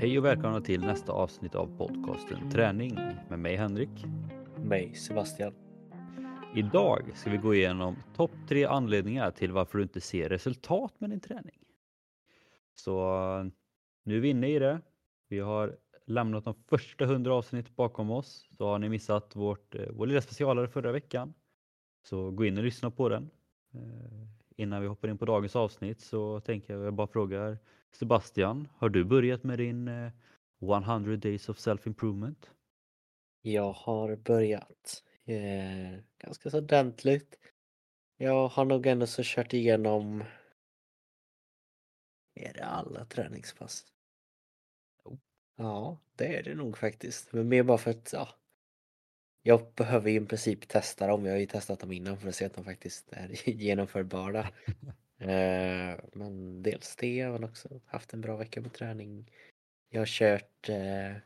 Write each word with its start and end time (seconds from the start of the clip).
Hej 0.00 0.18
och 0.18 0.24
välkomna 0.24 0.60
till 0.60 0.80
nästa 0.80 1.12
avsnitt 1.12 1.54
av 1.54 1.76
podcasten 1.78 2.50
Träning 2.50 2.94
med 3.28 3.38
mig 3.38 3.56
Henrik. 3.56 4.04
Mig 4.56 4.94
Sebastian. 4.94 5.54
Idag 6.56 7.10
ska 7.14 7.30
vi 7.30 7.36
gå 7.36 7.54
igenom 7.54 7.96
topp 8.16 8.30
tre 8.48 8.64
anledningar 8.64 9.30
till 9.30 9.52
varför 9.52 9.78
du 9.78 9.82
inte 9.82 10.00
ser 10.00 10.28
resultat 10.28 11.00
med 11.00 11.10
din 11.10 11.20
träning. 11.20 11.58
Så 12.74 12.92
nu 14.04 14.16
är 14.16 14.20
vi 14.20 14.28
inne 14.28 14.48
i 14.48 14.58
det. 14.58 14.80
Vi 15.28 15.38
har 15.38 15.76
lämnat 16.06 16.44
de 16.44 16.54
första 16.54 17.04
100 17.04 17.34
avsnitt 17.34 17.76
bakom 17.76 18.10
oss. 18.10 18.48
Så 18.56 18.66
har 18.66 18.78
ni 18.78 18.88
missat 18.88 19.36
vårt, 19.36 19.74
eh, 19.74 19.86
vår 19.90 20.06
lilla 20.06 20.20
specialare 20.20 20.68
förra 20.68 20.92
veckan. 20.92 21.34
Så 22.02 22.30
gå 22.30 22.44
in 22.44 22.58
och 22.58 22.64
lyssna 22.64 22.90
på 22.90 23.08
den. 23.08 23.30
Eh, 24.60 24.62
Innan 24.62 24.82
vi 24.82 24.88
hoppar 24.88 25.08
in 25.08 25.18
på 25.18 25.24
dagens 25.24 25.56
avsnitt 25.56 26.00
så 26.00 26.40
tänker 26.40 26.74
jag, 26.74 26.82
jag 26.84 26.94
bara 26.94 27.06
frågar 27.06 27.58
Sebastian, 27.92 28.68
har 28.76 28.88
du 28.88 29.04
börjat 29.04 29.44
med 29.44 29.58
din 29.58 29.88
eh, 29.88 30.12
100 30.62 31.16
days 31.16 31.48
of 31.48 31.58
self-improvement? 31.58 32.50
Jag 33.42 33.72
har 33.72 34.16
börjat 34.16 35.04
eh, 35.24 36.00
ganska 36.18 36.50
så 36.50 36.58
ordentligt. 36.58 37.38
Jag 38.16 38.48
har 38.48 38.64
nog 38.64 38.86
ändå 38.86 39.06
så 39.06 39.22
kört 39.24 39.52
igenom 39.52 40.24
är 42.34 42.52
det 42.52 42.64
alla 42.64 43.04
träningspass? 43.04 43.84
Jo. 45.04 45.18
Ja, 45.56 45.98
det 46.16 46.36
är 46.36 46.42
det 46.42 46.54
nog 46.54 46.78
faktiskt. 46.78 47.32
Men 47.32 47.48
mer 47.48 47.62
bara 47.62 47.78
för 47.78 47.90
att 47.90 48.10
ja, 48.12 48.28
jag 49.42 49.72
behöver 49.76 50.10
ju 50.10 50.22
i 50.22 50.26
princip 50.26 50.68
testa 50.68 51.06
dem. 51.06 51.26
Jag 51.26 51.32
har 51.32 51.38
ju 51.38 51.46
testat 51.46 51.80
dem 51.80 51.92
innan 51.92 52.18
för 52.18 52.28
att 52.28 52.34
se 52.34 52.44
att 52.44 52.54
de 52.54 52.64
faktiskt 52.64 53.12
är 53.12 53.48
genomförbara. 53.48 54.48
Eh, 55.20 55.96
men 56.12 56.62
dels 56.62 56.96
det, 56.96 57.20
har 57.20 57.44
också 57.44 57.80
haft 57.86 58.12
en 58.12 58.20
bra 58.20 58.36
vecka 58.36 58.60
med 58.60 58.72
träning. 58.72 59.30
Jag 59.90 60.00
har 60.00 60.06
kört 60.06 60.68
eh, 60.68 61.16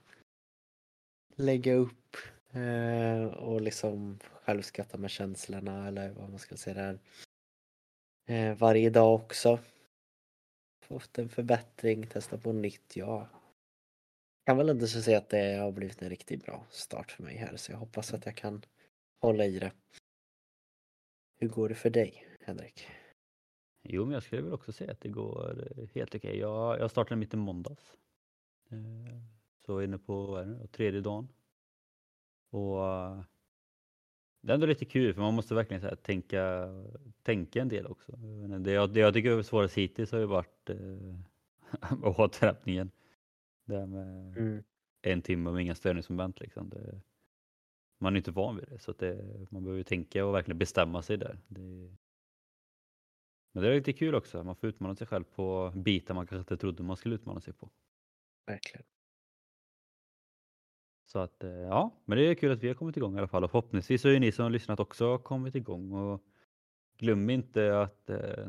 lägga 1.36 1.74
upp 1.74 2.16
eh, 2.52 3.24
och 3.24 3.60
liksom 3.60 4.18
självskatta 4.32 4.98
med 4.98 5.10
känslorna 5.10 5.88
eller 5.88 6.10
vad 6.10 6.30
man 6.30 6.38
ska 6.38 6.56
säga 6.56 6.74
där. 6.74 6.98
Eh, 8.26 8.56
varje 8.56 8.90
dag 8.90 9.14
också. 9.14 9.58
Fått 10.80 11.18
en 11.18 11.28
förbättring, 11.28 12.06
testa 12.06 12.38
på 12.38 12.52
nytt, 12.52 12.96
ja. 12.96 13.28
Kan 14.46 14.56
väl 14.56 14.68
ändå 14.68 14.86
säga 14.86 15.18
att 15.18 15.28
det 15.28 15.56
har 15.56 15.72
blivit 15.72 16.02
en 16.02 16.08
riktigt 16.08 16.44
bra 16.44 16.66
start 16.70 17.10
för 17.10 17.22
mig 17.22 17.36
här 17.36 17.56
så 17.56 17.72
jag 17.72 17.78
hoppas 17.78 18.14
att 18.14 18.26
jag 18.26 18.36
kan 18.36 18.62
hålla 19.20 19.44
i 19.44 19.58
det. 19.58 19.72
Hur 21.38 21.48
går 21.48 21.68
det 21.68 21.74
för 21.74 21.90
dig, 21.90 22.26
Henrik? 22.40 22.86
Jo, 23.82 24.04
men 24.04 24.14
jag 24.14 24.22
skulle 24.22 24.42
väl 24.42 24.52
också 24.52 24.72
säga 24.72 24.92
att 24.92 25.00
det 25.00 25.08
går 25.08 25.66
eh, 25.78 25.88
helt 25.94 26.14
okej. 26.14 26.38
Jag, 26.38 26.80
jag 26.80 26.90
startade 26.90 27.16
mitt 27.16 27.34
i 27.34 27.36
måndags. 27.36 27.96
Eh, 28.70 29.16
Så 29.66 29.82
inne 29.82 29.98
på 29.98 30.36
är 30.36 30.44
det, 30.44 30.66
tredje 30.66 31.00
dagen. 31.00 31.28
Och 32.50 32.84
eh, 32.84 33.22
det 34.40 34.52
är 34.52 34.54
ändå 34.54 34.66
lite 34.66 34.84
kul 34.84 35.14
för 35.14 35.20
man 35.20 35.34
måste 35.34 35.54
verkligen 35.54 35.80
så 35.80 35.88
här, 35.88 35.96
tänka, 35.96 36.68
tänka 37.22 37.60
en 37.60 37.68
del 37.68 37.86
också. 37.86 38.12
Det 38.58 38.72
jag, 38.72 38.92
det 38.94 39.00
jag 39.00 39.14
tycker 39.14 39.38
är 39.38 39.42
svårast 39.42 39.74
hittills 39.78 40.12
har 40.12 40.18
ju 40.18 40.26
varit 40.26 40.70
eh, 40.70 41.98
återhämtningen. 42.20 42.90
Det 43.64 43.78
här 43.78 43.86
med 43.86 44.36
Mm. 44.36 44.64
en 45.02 45.22
timme 45.22 45.50
med 45.50 45.62
inga 45.62 45.74
störningsmoment. 45.74 46.40
Liksom. 46.40 46.70
Det, 46.70 47.00
man 48.00 48.12
är 48.14 48.16
inte 48.16 48.30
van 48.30 48.56
vid 48.56 48.68
det 48.68 48.78
så 48.78 48.92
det, 48.92 49.46
man 49.50 49.64
behöver 49.64 49.82
tänka 49.82 50.26
och 50.26 50.34
verkligen 50.34 50.58
bestämma 50.58 51.02
sig 51.02 51.16
där. 51.16 51.38
Det, 51.48 51.96
men 53.52 53.62
det 53.62 53.68
är 53.70 53.74
lite 53.74 53.92
kul 53.92 54.14
också. 54.14 54.44
Man 54.44 54.56
får 54.56 54.68
utmana 54.68 54.96
sig 54.96 55.06
själv 55.06 55.24
på 55.24 55.72
bitar 55.76 56.14
man 56.14 56.26
kanske 56.26 56.40
inte 56.40 56.56
trodde 56.56 56.82
man 56.82 56.96
skulle 56.96 57.14
utmana 57.14 57.40
sig 57.40 57.54
på. 57.54 57.70
Verkligen. 58.46 58.86
Så 61.06 61.18
att 61.18 61.44
eh, 61.44 61.50
ja, 61.50 62.02
men 62.04 62.18
det 62.18 62.24
är 62.24 62.34
kul 62.34 62.52
att 62.52 62.62
vi 62.62 62.68
har 62.68 62.74
kommit 62.74 62.96
igång 62.96 63.14
i 63.14 63.18
alla 63.18 63.28
fall 63.28 63.44
och 63.44 63.50
förhoppningsvis 63.50 64.04
har 64.04 64.10
ju 64.10 64.18
ni 64.18 64.32
som 64.32 64.42
har 64.42 64.50
lyssnat 64.50 64.80
också 64.80 65.18
kommit 65.18 65.54
igång 65.54 65.92
och 65.92 66.24
glöm 66.98 67.30
inte 67.30 67.80
att 67.80 68.10
eh, 68.10 68.46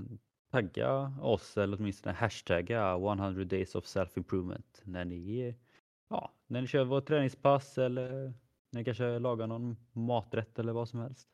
tagga 0.56 1.14
oss 1.22 1.58
eller 1.58 1.78
åtminstone 1.78 2.16
hashtagga 2.16 2.92
100 2.94 3.44
days 3.44 3.76
of 3.76 3.86
self-improvement 3.86 4.82
när 4.84 5.06
ni, 5.06 5.56
ja, 6.10 6.32
när 6.48 6.62
ni 6.62 6.68
kör 6.68 6.86
vårt 6.86 7.08
träningspass 7.08 7.78
eller 7.78 8.12
när 8.72 8.80
ni 8.80 8.86
kanske 8.86 9.20
lagar 9.20 9.48
någon 9.48 9.78
maträtt 9.92 10.60
eller 10.60 10.74
vad 10.74 10.90
som 10.90 11.00
helst. 11.00 11.30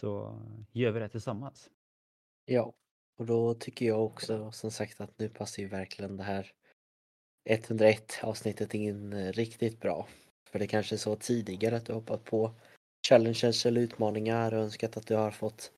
Så 0.00 0.40
gör 0.72 0.90
vi 0.90 1.00
det 1.00 1.08
tillsammans. 1.08 1.70
Ja, 2.44 2.72
och 3.18 3.26
då 3.26 3.54
tycker 3.54 3.86
jag 3.86 4.04
också 4.04 4.52
som 4.52 4.70
sagt 4.70 5.00
att 5.00 5.18
nu 5.18 5.28
passar 5.28 5.62
ju 5.62 5.68
verkligen 5.68 6.16
det 6.16 6.24
här 6.24 6.52
101 7.44 8.20
avsnittet 8.22 8.74
in 8.74 9.12
eh, 9.12 9.32
riktigt 9.32 9.80
bra. 9.80 10.08
För 10.50 10.58
det 10.58 10.66
kanske 10.66 10.94
är 10.94 10.98
så 10.98 11.16
tidigare 11.16 11.76
att 11.76 11.86
du 11.86 11.92
hoppat 11.92 12.24
på 12.24 12.54
challenges 13.08 13.66
eller 13.66 13.80
utmaningar 13.80 14.54
och 14.54 14.60
önskat 14.60 14.96
att 14.96 15.06
du 15.06 15.14
har 15.14 15.30
fått 15.30 15.72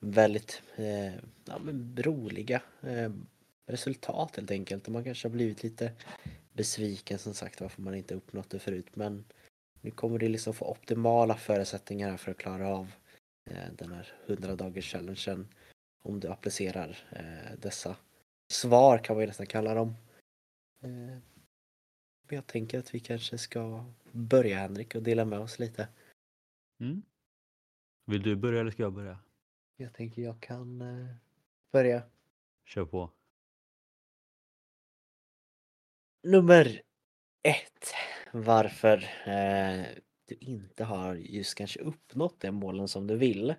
väldigt 0.00 0.62
eh, 0.76 1.14
ja, 1.44 1.58
men 1.58 1.96
roliga 1.98 2.62
eh, 2.80 3.10
resultat 3.66 4.36
helt 4.36 4.50
enkelt. 4.50 4.86
Och 4.86 4.92
man 4.92 5.04
kanske 5.04 5.28
har 5.28 5.32
blivit 5.32 5.62
lite 5.62 5.92
besviken 6.52 7.18
som 7.18 7.34
sagt 7.34 7.60
varför 7.60 7.82
man 7.82 7.94
inte 7.94 8.14
uppnått 8.14 8.50
det 8.50 8.58
förut. 8.58 8.96
Men 8.96 9.24
nu 9.80 9.90
kommer 9.90 10.18
det 10.18 10.28
liksom 10.28 10.54
få 10.54 10.70
optimala 10.70 11.36
förutsättningar 11.36 12.16
för 12.16 12.30
att 12.30 12.38
klara 12.38 12.68
av 12.68 12.92
eh, 13.50 13.72
den 13.78 13.92
här 13.92 14.12
100 14.26 14.56
dagars 14.56 14.92
challengen 14.92 15.48
om 16.02 16.20
du 16.20 16.28
applicerar 16.28 16.98
eh, 17.10 17.58
dessa 17.58 17.96
svar 18.52 18.98
kan 18.98 19.16
man 19.16 19.20
ju 19.20 19.26
nästan 19.26 19.46
kalla 19.46 19.74
dem. 19.74 19.88
Eh, 20.82 21.18
men 22.28 22.36
jag 22.36 22.46
tänker 22.46 22.78
att 22.78 22.94
vi 22.94 23.00
kanske 23.00 23.38
ska 23.38 23.84
börja 24.12 24.58
Henrik 24.58 24.94
och 24.94 25.02
dela 25.02 25.24
med 25.24 25.38
oss 25.38 25.58
lite. 25.58 25.88
Mm. 26.80 27.02
Vill 28.06 28.22
du 28.22 28.36
börja 28.36 28.60
eller 28.60 28.70
ska 28.70 28.82
jag 28.82 28.92
börja? 28.92 29.18
Jag 29.80 29.92
tänker 29.94 30.22
jag 30.22 30.40
kan 30.40 30.80
eh, 30.80 31.14
börja. 31.72 32.02
Kör 32.64 32.84
på. 32.84 33.10
Nummer 36.22 36.82
ett. 37.42 37.94
Varför 38.32 38.96
eh, 39.26 39.86
du 40.24 40.34
inte 40.40 40.84
har 40.84 41.14
just 41.14 41.54
kanske 41.54 41.80
uppnått 41.80 42.40
de 42.40 42.50
målen 42.50 42.88
som 42.88 43.06
du 43.06 43.16
vill. 43.16 43.54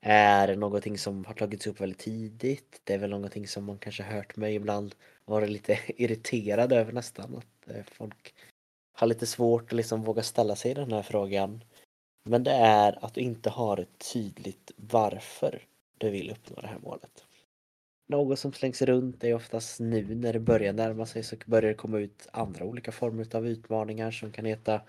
Är 0.00 0.56
någonting 0.56 0.98
som 0.98 1.24
har 1.24 1.34
tagits 1.34 1.66
upp 1.66 1.80
väldigt 1.80 1.98
tidigt. 1.98 2.80
Det 2.84 2.94
är 2.94 2.98
väl 2.98 3.10
någonting 3.10 3.48
som 3.48 3.64
man 3.64 3.78
kanske 3.78 4.02
hört 4.02 4.36
mig 4.36 4.54
ibland 4.54 4.94
vara 5.24 5.46
lite 5.46 5.78
irriterad 5.86 6.72
över 6.72 6.92
nästan. 6.92 7.36
Att 7.36 7.70
eh, 7.76 7.84
folk 7.84 8.34
har 8.92 9.06
lite 9.06 9.26
svårt 9.26 9.64
att 9.64 9.72
liksom 9.72 10.02
våga 10.02 10.22
ställa 10.22 10.56
sig 10.56 10.74
den 10.74 10.92
här 10.92 11.02
frågan. 11.02 11.64
Men 12.24 12.44
det 12.44 12.52
är 12.52 13.04
att 13.04 13.14
du 13.14 13.20
inte 13.20 13.50
har 13.50 13.78
ett 13.78 14.12
tydligt 14.12 14.72
varför 14.76 15.62
du 15.98 16.10
vill 16.10 16.30
uppnå 16.30 16.60
det 16.60 16.66
här 16.66 16.78
målet. 16.78 17.24
Något 18.06 18.38
som 18.38 18.52
slängs 18.52 18.82
runt 18.82 19.24
är 19.24 19.34
oftast 19.34 19.80
nu 19.80 20.14
när 20.14 20.32
det 20.32 20.40
börjar 20.40 20.72
närma 20.72 21.06
sig 21.06 21.22
så 21.22 21.36
börjar 21.46 21.68
det 21.68 21.74
komma 21.74 21.98
ut 21.98 22.28
andra 22.32 22.64
olika 22.64 22.92
former 22.92 23.36
av 23.36 23.46
utmaningar 23.46 24.10
som 24.10 24.32
kan 24.32 24.44
heta 24.44 24.82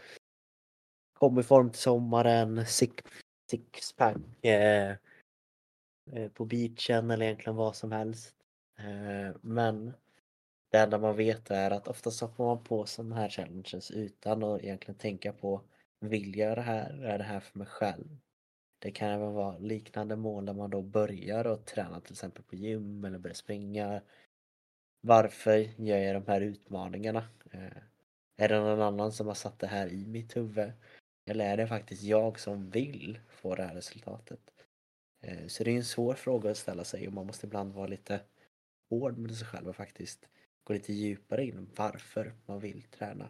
Kom 1.14 1.40
i 1.40 1.44
form 1.44 1.70
till 1.70 1.80
sommaren, 1.80 2.66
sixpack 2.66 3.14
six 3.52 3.96
eh, 4.42 4.96
på 6.34 6.46
beachen 6.46 7.12
eller 7.12 7.26
egentligen 7.26 7.56
vad 7.56 7.76
som 7.76 7.92
helst. 7.92 8.36
Eh, 8.80 9.36
men 9.42 9.94
det 10.72 10.78
enda 10.78 10.98
man 10.98 11.16
vet 11.16 11.52
är 11.52 11.72
att 11.72 11.88
oftast 11.88 12.22
hoppar 12.22 12.44
man 12.46 12.64
på 12.64 12.86
sådana 12.86 13.16
här 13.16 13.30
challenges 13.30 13.92
utan 13.92 14.44
att 14.44 14.64
egentligen 14.64 14.98
tänka 14.98 15.34
på 15.34 15.62
vill 16.10 16.38
jag 16.38 16.58
det 16.58 16.62
här? 16.62 17.04
Är 17.04 17.18
det 17.18 17.24
här 17.24 17.40
för 17.40 17.60
mig 17.60 17.68
själv? 17.68 18.18
Det 18.80 18.92
kan 18.92 19.10
även 19.10 19.34
vara 19.34 19.58
liknande 19.58 20.16
mål 20.16 20.46
där 20.46 20.54
man 20.54 20.70
då 20.70 20.82
börjar 20.82 21.48
och 21.48 21.66
träna 21.66 22.00
till 22.00 22.12
exempel 22.12 22.44
på 22.44 22.56
gym 22.56 23.06
eller 23.06 23.20
börjar 23.20 23.34
springa. 23.34 24.02
Varför 25.02 25.58
gör 25.82 25.98
jag 25.98 26.16
de 26.16 26.32
här 26.32 26.42
utmaningarna? 26.42 27.28
Eh, 27.52 27.78
är 28.38 28.50
det 28.50 28.60
någon 28.60 28.82
annan 28.82 29.12
som 29.12 29.28
har 29.28 29.34
satt 29.34 29.60
det 29.60 29.68
här 29.68 29.88
i 29.88 30.06
mitt 30.06 30.38
huvud? 30.38 30.72
Eller 31.26 31.46
är 31.46 31.58
det 31.58 31.68
faktiskt 31.68 32.04
jag 32.04 32.40
som 32.40 32.70
vill 32.70 33.20
få 33.30 33.56
det 33.56 33.64
här 33.64 33.76
resultatet? 33.76 34.40
Eh, 35.22 35.48
så 35.48 35.64
det 35.64 35.72
är 35.72 35.76
en 35.76 35.86
svår 35.86 36.14
fråga 36.14 36.52
att 36.52 36.58
ställa 36.58 36.84
sig 36.84 37.08
och 37.08 37.14
man 37.14 37.26
måste 37.26 37.48
ibland 37.48 37.74
vara 37.74 37.88
lite 37.88 38.22
hård 38.90 39.18
med 39.18 39.36
sig 39.36 39.48
själv 39.48 39.68
och 39.68 39.76
faktiskt 39.76 40.30
gå 40.64 40.74
lite 40.74 40.94
djupare 40.94 41.46
in 41.46 41.70
varför 41.76 42.34
man 42.46 42.60
vill 42.60 42.84
träna. 42.84 43.30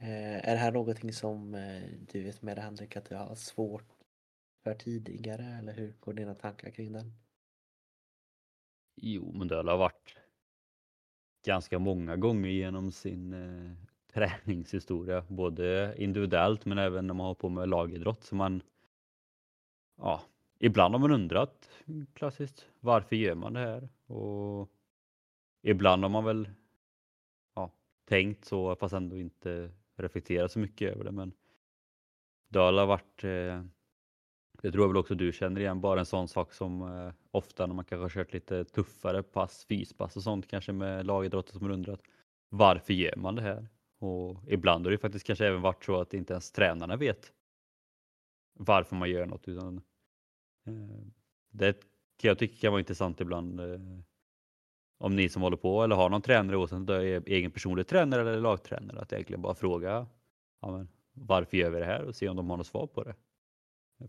Eh, 0.00 0.48
är 0.48 0.52
det 0.52 0.60
här 0.60 0.72
någonting 0.72 1.12
som 1.12 1.54
eh, 1.54 1.82
du 2.12 2.22
vet 2.22 2.42
med 2.42 2.56
dig 2.56 2.64
Henrik 2.64 2.96
att 2.96 3.04
du 3.04 3.14
har 3.14 3.34
svårt 3.34 3.92
för 4.64 4.74
tidigare 4.74 5.44
eller 5.44 5.72
hur 5.72 5.94
går 6.00 6.12
dina 6.12 6.34
tankar 6.34 6.70
kring 6.70 6.92
den? 6.92 7.12
Jo, 8.96 9.32
men 9.32 9.48
det 9.48 9.56
har 9.56 9.78
varit 9.78 10.16
ganska 11.46 11.78
många 11.78 12.16
gånger 12.16 12.50
genom 12.50 12.92
sin 12.92 13.32
eh, 13.32 13.72
träningshistoria, 14.12 15.24
både 15.28 15.94
individuellt 15.98 16.64
men 16.64 16.78
även 16.78 17.06
när 17.06 17.14
man 17.14 17.26
har 17.26 17.34
på 17.34 17.48
med 17.48 17.68
lagidrott. 17.68 18.24
Så 18.24 18.34
man, 18.34 18.62
ja, 19.96 20.22
ibland 20.58 20.94
har 20.94 20.98
man 20.98 21.10
undrat, 21.10 21.70
klassiskt, 22.12 22.66
varför 22.80 23.16
gör 23.16 23.34
man 23.34 23.52
det 23.52 23.60
här? 23.60 23.88
Och 24.06 24.70
ibland 25.62 26.02
har 26.04 26.10
man 26.10 26.24
väl 26.24 26.48
ja, 27.54 27.70
tänkt 28.04 28.44
så 28.44 28.76
fast 28.76 28.94
ändå 28.94 29.16
inte 29.16 29.70
reflektera 30.02 30.48
så 30.48 30.58
mycket 30.58 30.94
över 30.94 31.04
det. 31.04 31.12
Men 31.12 31.32
det 32.48 32.58
har 32.58 32.86
varit, 32.86 33.24
eh, 33.24 33.62
det 34.62 34.72
tror 34.72 34.84
jag 34.84 34.88
väl 34.88 34.96
också 34.96 35.14
du 35.14 35.32
känner 35.32 35.60
igen, 35.60 35.80
bara 35.80 36.00
en 36.00 36.06
sån 36.06 36.28
sak 36.28 36.52
som 36.52 36.82
eh, 36.82 37.12
ofta 37.30 37.66
när 37.66 37.74
man 37.74 37.84
kanske 37.84 38.02
har 38.02 38.24
kört 38.24 38.32
lite 38.32 38.64
tuffare 38.64 39.22
pass, 39.22 39.66
fyspass 39.68 40.16
och 40.16 40.22
sånt 40.22 40.48
kanske 40.48 40.72
med 40.72 41.06
lagidrotter 41.06 41.52
som 41.52 41.70
undrat 41.70 42.00
varför 42.48 42.92
gör 42.92 43.16
man 43.16 43.34
det 43.34 43.42
här? 43.42 43.68
Och 43.98 44.42
ibland 44.46 44.86
har 44.86 44.90
det 44.90 44.98
faktiskt 44.98 45.26
kanske 45.26 45.46
även 45.46 45.62
varit 45.62 45.84
så 45.84 46.00
att 46.00 46.14
inte 46.14 46.32
ens 46.32 46.52
tränarna 46.52 46.96
vet 46.96 47.32
varför 48.58 48.96
man 48.96 49.10
gör 49.10 49.26
något. 49.26 49.48
Utan, 49.48 49.76
eh, 50.66 51.06
det 51.50 51.72
kan 52.16 52.28
jag 52.28 52.38
tycka 52.38 52.60
kan 52.60 52.72
vara 52.72 52.80
intressant 52.80 53.20
ibland. 53.20 53.60
Eh, 53.60 53.80
om 54.98 55.16
ni 55.16 55.28
som 55.28 55.42
håller 55.42 55.56
på 55.56 55.82
eller 55.82 55.96
har 55.96 56.10
någon 56.10 56.22
tränare 56.22 56.56
oavsett 56.56 56.76
om 56.76 56.86
det 56.86 57.08
är 57.08 57.22
egen 57.26 57.50
personlig 57.50 57.86
tränare 57.86 58.20
eller 58.20 58.40
lagtränare 58.40 59.00
att 59.00 59.12
egentligen 59.12 59.42
bara 59.42 59.54
fråga 59.54 60.06
ja, 60.60 60.70
men, 60.70 60.88
varför 61.12 61.56
gör 61.56 61.70
vi 61.70 61.78
det 61.78 61.84
här 61.84 62.04
och 62.04 62.16
se 62.16 62.28
om 62.28 62.36
de 62.36 62.50
har 62.50 62.56
något 62.56 62.66
svar 62.66 62.86
på 62.86 63.04
det. 63.04 63.14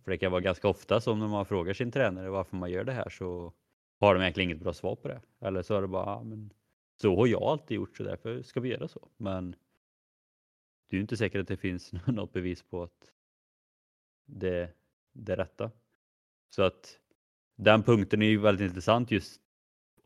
För 0.03 0.11
det 0.11 0.17
kan 0.17 0.31
vara 0.31 0.41
ganska 0.41 0.67
ofta 0.67 1.01
som 1.01 1.19
när 1.19 1.27
man 1.27 1.45
frågar 1.45 1.73
sin 1.73 1.91
tränare 1.91 2.29
varför 2.29 2.57
man 2.57 2.71
gör 2.71 2.83
det 2.83 2.91
här 2.91 3.09
så 3.09 3.53
har 3.99 4.13
de 4.13 4.21
egentligen 4.21 4.49
inget 4.49 4.63
bra 4.63 4.73
svar 4.73 4.95
på 4.95 5.07
det. 5.07 5.21
Eller 5.39 5.61
så 5.61 5.75
är 5.75 5.81
det 5.81 5.87
bara, 5.87 6.05
ja, 6.05 6.23
men 6.23 6.53
så 7.01 7.15
har 7.15 7.27
jag 7.27 7.43
alltid 7.43 7.75
gjort 7.75 7.97
så 7.97 8.03
därför 8.03 8.41
ska 8.41 8.59
vi 8.59 8.69
göra 8.69 8.87
så. 8.87 9.07
Men 9.17 9.51
det 10.89 10.95
är 10.95 10.97
ju 10.97 11.01
inte 11.01 11.17
säkert 11.17 11.41
att 11.41 11.47
det 11.47 11.57
finns 11.57 11.91
något 12.07 12.33
bevis 12.33 12.63
på 12.63 12.83
att 12.83 13.11
det, 14.25 14.73
det 15.13 15.35
rätta. 15.35 15.71
Så 16.49 16.63
att 16.63 16.99
den 17.55 17.83
punkten 17.83 18.21
är 18.21 18.27
ju 18.27 18.37
väldigt 18.37 18.67
intressant 18.67 19.11
just 19.11 19.41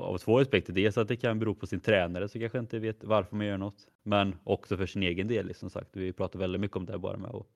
av 0.04 0.18
två 0.18 0.40
aspekter. 0.40 0.74
Dels 0.74 0.98
att 0.98 1.08
det 1.08 1.16
kan 1.16 1.40
bero 1.40 1.56
på 1.56 1.68
sin 1.68 1.80
tränare 1.80 2.30
som 2.30 2.42
kanske 2.42 2.60
inte 2.60 2.80
vet 2.80 3.04
varför 3.04 3.36
man 3.36 3.46
gör 3.46 3.58
något. 3.58 3.88
Men 4.04 4.36
också 4.44 4.78
för 4.78 4.86
sin 4.86 5.04
egen 5.04 5.28
del. 5.28 5.56
Som 5.56 5.70
sagt, 5.70 5.90
vi 5.94 6.14
pratar 6.14 6.40
väldigt 6.40 6.62
mycket 6.62 6.78
om 6.78 6.86
det 6.86 6.98
bara 6.98 7.18
med 7.18 7.30
att 7.32 7.48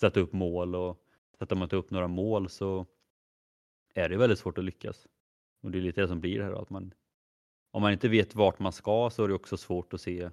sätta 0.00 0.20
upp 0.20 0.32
mål 0.32 0.74
och 0.74 1.04
sätter 1.38 1.56
man 1.56 1.66
inte 1.66 1.76
upp 1.76 1.90
några 1.90 2.08
mål 2.08 2.48
så 2.48 2.86
är 3.94 4.08
det 4.08 4.16
väldigt 4.16 4.38
svårt 4.38 4.58
att 4.58 4.64
lyckas. 4.64 5.06
Och 5.62 5.70
det 5.70 5.78
är 5.78 5.82
lite 5.82 6.00
det 6.00 6.08
som 6.08 6.20
blir 6.20 6.40
här 6.40 6.62
att 6.62 6.70
man 6.70 6.94
om 7.70 7.82
man 7.82 7.92
inte 7.92 8.08
vet 8.08 8.34
vart 8.34 8.58
man 8.58 8.72
ska 8.72 9.10
så 9.10 9.24
är 9.24 9.28
det 9.28 9.34
också 9.34 9.56
svårt 9.56 9.94
att 9.94 10.00
se 10.00 10.30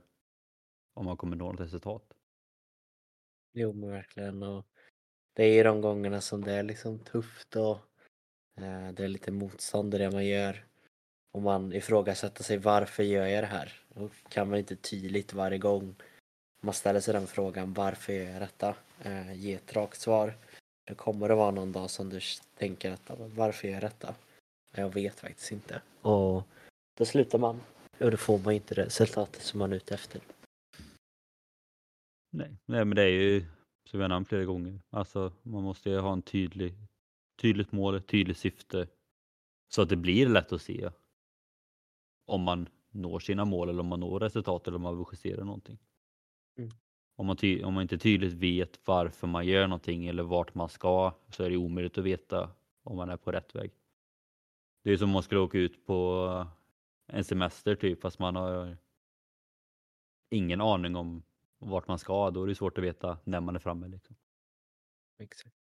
om 0.93 1.05
man 1.05 1.17
kommer 1.17 1.35
nå 1.35 1.51
något 1.51 1.61
resultat. 1.61 2.13
Jo 3.53 3.73
men 3.73 3.89
verkligen 3.89 4.43
och 4.43 4.65
det 5.33 5.43
är 5.43 5.53
ju 5.53 5.63
de 5.63 5.81
gångerna 5.81 6.21
som 6.21 6.43
det 6.43 6.53
är 6.53 6.63
liksom 6.63 6.99
tufft 6.99 7.55
och 7.55 7.77
eh, 8.57 8.91
det 8.93 9.03
är 9.03 9.07
lite 9.07 9.31
motstånd 9.31 9.95
i 9.95 9.97
det 9.97 10.11
man 10.11 10.25
gör. 10.25 10.68
Och 11.31 11.41
man 11.41 11.73
ifrågasätter 11.73 12.43
sig 12.43 12.57
varför 12.57 13.03
gör 13.03 13.25
jag 13.25 13.43
det 13.43 13.47
här? 13.47 13.73
Då 13.93 14.09
kan 14.29 14.49
man 14.49 14.59
inte 14.59 14.75
tydligt 14.75 15.33
varje 15.33 15.57
gång 15.57 15.95
man 16.61 16.73
ställer 16.73 16.99
sig 16.99 17.13
den 17.13 17.27
frågan 17.27 17.73
varför 17.73 18.13
gör 18.13 18.31
jag 18.31 18.41
detta? 18.41 18.75
Eh, 19.01 19.33
ge 19.33 19.53
ett 19.53 19.73
rakt 19.73 19.99
svar. 19.99 20.33
Då 20.87 20.95
kommer 20.95 21.29
det 21.29 21.35
vara 21.35 21.51
någon 21.51 21.71
dag 21.71 21.89
som 21.89 22.09
du 22.09 22.19
tänker 22.57 22.91
att 22.91 23.11
varför 23.35 23.67
gör 23.67 23.73
jag 23.73 23.83
detta? 23.83 24.15
Jag 24.75 24.93
vet 24.93 25.19
faktiskt 25.19 25.51
inte. 25.51 25.81
Och 26.01 26.43
då 26.97 27.05
slutar 27.05 27.39
man. 27.39 27.61
Och 27.99 28.11
då 28.11 28.17
får 28.17 28.39
man 28.39 28.53
inte 28.53 28.73
resultatet 28.73 29.41
som 29.41 29.59
man 29.59 29.71
är 29.71 29.75
ute 29.75 29.93
efter. 29.93 30.21
Nej, 32.31 32.55
nej 32.65 32.85
men 32.85 32.95
det 32.95 33.03
är 33.03 33.07
ju 33.07 33.45
som 33.89 33.99
jag 33.99 34.09
nämnt 34.09 34.27
flera 34.27 34.45
gånger. 34.45 34.79
Alltså 34.89 35.33
man 35.43 35.63
måste 35.63 35.89
ju 35.89 35.99
ha 35.99 36.13
en 36.13 36.21
tydlig, 36.21 36.73
tydligt 37.41 37.71
mål, 37.71 37.95
ett 37.95 38.07
tydligt 38.07 38.37
syfte. 38.37 38.87
Så 39.69 39.81
att 39.81 39.89
det 39.89 39.95
blir 39.95 40.29
lätt 40.29 40.51
att 40.51 40.61
se 40.61 40.89
om 42.29 42.41
man 42.41 42.69
når 42.91 43.19
sina 43.19 43.45
mål 43.45 43.69
eller 43.69 43.79
om 43.79 43.87
man 43.87 43.99
når 43.99 44.19
resultat 44.19 44.67
eller 44.67 44.75
om 44.75 44.81
man 44.81 44.97
vill 44.97 45.05
justera 45.11 45.43
någonting. 45.43 45.77
Mm. 46.57 46.69
Om, 47.15 47.25
man 47.25 47.37
om 47.63 47.73
man 47.73 47.81
inte 47.81 47.97
tydligt 47.97 48.33
vet 48.33 48.79
varför 48.87 49.27
man 49.27 49.45
gör 49.45 49.67
någonting 49.67 50.07
eller 50.07 50.23
vart 50.23 50.55
man 50.55 50.69
ska 50.69 51.13
så 51.29 51.43
är 51.43 51.49
det 51.49 51.57
omöjligt 51.57 51.97
att 51.97 52.03
veta 52.03 52.49
om 52.83 52.97
man 52.97 53.09
är 53.09 53.17
på 53.17 53.31
rätt 53.31 53.55
väg. 53.55 53.71
Det 54.83 54.91
är 54.91 54.97
som 54.97 55.09
om 55.09 55.13
man 55.13 55.23
skulle 55.23 55.41
åka 55.41 55.57
ut 55.57 55.85
på 55.85 56.45
en 57.07 57.23
semester 57.23 57.75
typ 57.75 58.01
fast 58.01 58.19
man 58.19 58.35
har 58.35 58.77
ingen 60.29 60.61
aning 60.61 60.95
om 60.95 61.23
vart 61.59 61.87
man 61.87 61.99
ska. 61.99 62.31
Då 62.31 62.43
är 62.43 62.47
det 62.47 62.55
svårt 62.55 62.77
att 62.77 62.83
veta 62.83 63.17
när 63.23 63.39
man 63.39 63.55
är 63.55 63.59
framme. 63.59 63.87
Liksom. 63.87 64.15
Exakt. 65.17 65.55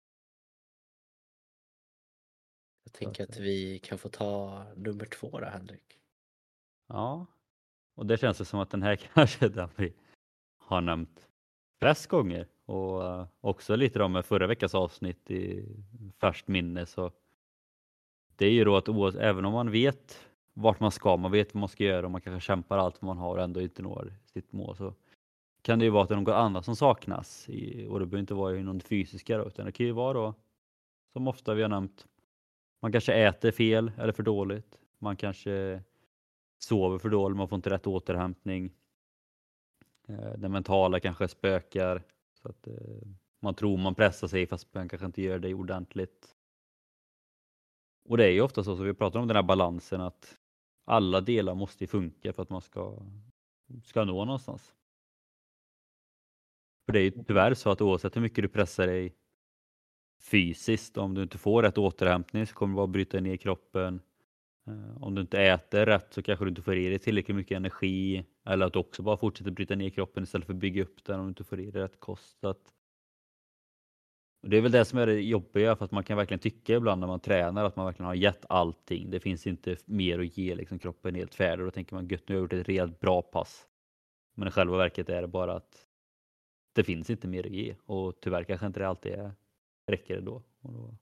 Jag 2.84 2.92
tänker 2.92 3.24
att 3.24 3.38
vi 3.38 3.78
kan 3.78 3.98
få 3.98 4.08
ta 4.08 4.64
nummer 4.76 5.04
två 5.04 5.40
då 5.40 5.46
Henrik. 5.46 6.00
Ja, 6.86 7.26
och 7.94 8.06
det 8.06 8.16
känns 8.16 8.38
det 8.38 8.44
som 8.44 8.60
att 8.60 8.70
den 8.70 8.82
här 8.82 8.96
kanske 9.14 9.44
är 9.44 9.48
den 9.48 9.68
vi 9.76 9.92
har 10.58 10.80
nämnt 10.80 11.28
flest 11.78 12.06
gånger 12.06 12.46
och 12.64 13.04
eh, 13.04 13.26
också 13.40 13.76
lite 13.76 13.98
då 13.98 14.08
med 14.08 14.24
förra 14.24 14.46
veckans 14.46 14.74
avsnitt 14.74 15.30
i 15.30 15.64
färskt 16.20 16.48
minne 16.48 16.86
så 16.86 17.12
det 18.36 18.46
är 18.46 18.50
ju 18.50 18.64
då 18.64 18.76
att 18.76 19.14
även 19.14 19.44
om 19.44 19.52
man 19.52 19.70
vet 19.70 20.28
vart 20.52 20.80
man 20.80 20.90
ska, 20.90 21.16
man 21.16 21.32
vet 21.32 21.54
vad 21.54 21.60
man 21.60 21.68
ska 21.68 21.84
göra 21.84 22.06
och 22.06 22.12
man 22.12 22.20
kanske 22.20 22.46
kämpar 22.46 22.78
allt 22.78 23.02
vad 23.02 23.06
man 23.06 23.18
har 23.18 23.36
och 23.36 23.42
ändå 23.42 23.60
inte 23.60 23.82
når 23.82 24.14
sitt 24.24 24.52
mål 24.52 24.76
så 24.76 24.94
kan 25.62 25.78
det 25.78 25.84
ju 25.84 25.90
vara 25.90 26.02
att 26.02 26.08
det 26.08 26.14
är 26.14 26.20
något 26.20 26.34
annat 26.34 26.64
som 26.64 26.76
saknas 26.76 27.48
i, 27.48 27.86
och 27.86 28.00
det 28.00 28.06
behöver 28.06 28.20
inte 28.20 28.34
vara 28.34 28.58
inom 28.58 28.78
det 28.78 28.84
fysiska 28.84 29.38
då, 29.38 29.46
utan 29.46 29.66
det 29.66 29.72
kan 29.72 29.86
ju 29.86 29.92
vara 29.92 30.12
då 30.12 30.34
som 31.12 31.28
ofta 31.28 31.54
vi 31.54 31.62
har 31.62 31.68
nämnt. 31.68 32.06
Man 32.82 32.92
kanske 32.92 33.14
äter 33.14 33.50
fel 33.50 33.92
eller 33.98 34.12
för 34.12 34.22
dåligt. 34.22 34.78
Man 34.98 35.16
kanske 35.16 35.82
sover 36.64 36.98
för 36.98 37.08
dåligt, 37.08 37.36
man 37.36 37.48
får 37.48 37.56
inte 37.56 37.70
rätt 37.70 37.86
återhämtning. 37.86 38.72
Eh, 40.08 40.32
det 40.38 40.48
mentala 40.48 41.00
kanske 41.00 41.28
spökar 41.28 42.02
så 42.42 42.48
att 42.48 42.66
eh, 42.66 43.08
man 43.40 43.54
tror 43.54 43.78
man 43.78 43.94
pressar 43.94 44.28
sig 44.28 44.46
fast 44.46 44.74
man 44.74 44.88
kanske 44.88 45.06
inte 45.06 45.22
gör 45.22 45.38
det 45.38 45.54
ordentligt. 45.54 46.36
Och 48.04 48.16
det 48.16 48.24
är 48.24 48.30
ju 48.30 48.40
ofta 48.40 48.64
så 48.64 48.76
som 48.76 48.84
vi 48.84 48.94
pratar 48.94 49.20
om 49.20 49.28
den 49.28 49.36
här 49.36 49.42
balansen 49.42 50.00
att 50.00 50.38
alla 50.84 51.20
delar 51.20 51.54
måste 51.54 51.86
funka 51.86 52.32
för 52.32 52.42
att 52.42 52.50
man 52.50 52.60
ska, 52.62 53.02
ska 53.84 54.04
nå 54.04 54.24
någonstans. 54.24 54.74
För 56.86 56.92
det 56.92 57.00
är 57.00 57.02
ju 57.02 57.10
tyvärr 57.10 57.54
så 57.54 57.70
att 57.70 57.80
oavsett 57.80 58.16
hur 58.16 58.20
mycket 58.20 58.44
du 58.44 58.48
pressar 58.48 58.86
dig 58.86 59.14
fysiskt, 60.20 60.96
om 60.96 61.14
du 61.14 61.22
inte 61.22 61.38
får 61.38 61.62
rätt 61.62 61.78
återhämtning 61.78 62.46
så 62.46 62.54
kommer 62.54 62.72
du 62.72 62.76
bara 62.76 62.86
bryta 62.86 63.20
ner 63.20 63.36
kroppen. 63.36 64.00
Eh, 64.66 65.02
om 65.02 65.14
du 65.14 65.20
inte 65.20 65.42
äter 65.42 65.86
rätt 65.86 66.14
så 66.14 66.22
kanske 66.22 66.44
du 66.44 66.48
inte 66.48 66.62
får 66.62 66.76
i 66.76 66.88
dig 66.88 66.98
tillräckligt 66.98 67.36
mycket 67.36 67.56
energi 67.56 68.24
eller 68.44 68.66
att 68.66 68.72
du 68.72 68.78
också 68.78 69.02
bara 69.02 69.16
fortsätter 69.16 69.50
bryta 69.50 69.74
ner 69.74 69.90
kroppen 69.90 70.22
istället 70.22 70.46
för 70.46 70.54
att 70.54 70.60
bygga 70.60 70.82
upp 70.82 71.04
den 71.04 71.20
om 71.20 71.26
du 71.26 71.28
inte 71.28 71.44
får 71.44 71.60
i 71.60 71.70
dig 71.70 71.82
rätt 71.82 72.00
kost. 72.00 72.40
Så 72.40 72.48
att 72.48 72.72
det 74.46 74.56
är 74.56 74.60
väl 74.60 74.72
det 74.72 74.84
som 74.84 74.98
är 74.98 75.06
det 75.06 75.20
jobbiga 75.20 75.76
för 75.76 75.84
att 75.84 75.90
man 75.90 76.04
kan 76.04 76.16
verkligen 76.16 76.38
tycka 76.38 76.74
ibland 76.74 77.00
när 77.00 77.06
man 77.06 77.20
tränar 77.20 77.64
att 77.64 77.76
man 77.76 77.86
verkligen 77.86 78.06
har 78.06 78.14
gett 78.14 78.44
allting. 78.48 79.10
Det 79.10 79.20
finns 79.20 79.46
inte 79.46 79.76
mer 79.84 80.18
att 80.18 80.38
ge 80.38 80.54
liksom 80.54 80.78
kroppen 80.78 81.14
är 81.14 81.18
helt 81.18 81.34
färdig. 81.34 81.66
Då 81.66 81.70
tänker 81.70 81.94
man 81.94 82.08
gött 82.08 82.28
nu 82.28 82.34
har 82.34 82.38
jag 82.38 82.42
gjort 82.42 82.52
ett 82.52 82.68
rejält 82.68 83.00
bra 83.00 83.22
pass. 83.22 83.66
Men 84.34 84.48
i 84.48 84.50
själva 84.50 84.76
verket 84.76 85.08
är 85.08 85.22
det 85.22 85.28
bara 85.28 85.52
att 85.54 85.86
det 86.72 86.84
finns 86.84 87.10
inte 87.10 87.28
mer 87.28 87.46
att 87.46 87.52
ge 87.52 87.76
och 87.86 88.20
tyvärr 88.20 88.44
kanske 88.44 88.66
inte 88.66 88.80
det 88.80 88.88
alltid 88.88 89.12
är, 89.12 89.32
räcker 89.86 90.14
det 90.14 90.20
då. 90.20 90.42
Och 90.60 90.72
då 90.72 90.96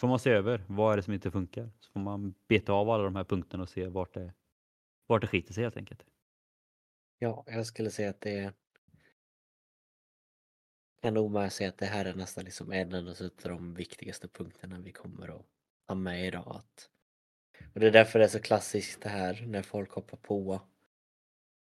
får 0.00 0.08
man 0.08 0.18
se 0.18 0.30
över 0.30 0.64
vad 0.68 0.92
är 0.92 0.96
det 0.96 1.02
som 1.02 1.14
inte 1.14 1.30
funkar. 1.30 1.70
Så 1.80 1.92
får 1.92 2.00
man 2.00 2.34
beta 2.48 2.72
av 2.72 2.90
alla 2.90 3.04
de 3.04 3.16
här 3.16 3.24
punkterna 3.24 3.62
och 3.62 3.68
se 3.68 3.86
vart 3.86 4.14
det, 4.14 4.32
vart 5.06 5.20
det 5.20 5.26
skiter 5.26 5.54
sig 5.54 5.64
helt 5.64 5.76
enkelt. 5.76 6.04
Ja, 7.18 7.44
jag 7.46 7.66
skulle 7.66 7.90
säga 7.90 8.10
att 8.10 8.20
det 8.20 8.38
är 8.38 8.52
kan 11.02 11.14
nog 11.14 11.30
med 11.30 11.52
säga 11.52 11.68
att 11.68 11.78
det 11.78 11.86
här 11.86 12.04
är 12.04 12.14
nästan 12.14 12.44
liksom 12.44 12.72
en 12.72 12.94
av 12.94 13.14
de 13.42 13.74
viktigaste 13.74 14.28
punkterna 14.28 14.78
vi 14.78 14.92
kommer 14.92 15.28
att 15.28 15.46
ha 15.88 15.94
med 15.94 16.26
idag. 16.26 16.56
Att, 16.56 16.90
och 17.74 17.80
det 17.80 17.86
är 17.86 17.90
därför 17.90 18.18
det 18.18 18.24
är 18.24 18.28
så 18.28 18.40
klassiskt 18.40 19.02
det 19.02 19.08
här 19.08 19.44
när 19.46 19.62
folk 19.62 19.90
hoppar 19.90 20.16
på 20.16 20.62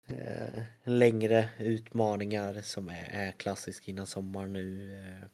eh, 0.07 0.63
längre 0.83 1.49
utmaningar 1.59 2.61
som 2.61 2.89
är, 2.89 3.09
är 3.11 3.31
klassiskt 3.31 3.87
innan 3.87 4.07
sommaren 4.07 4.53
nu. 4.53 4.93
Eh, 4.99 5.27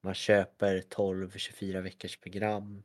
man 0.00 0.14
köper 0.14 0.80
12-24 0.80 1.80
veckors 1.80 2.16
program. 2.16 2.82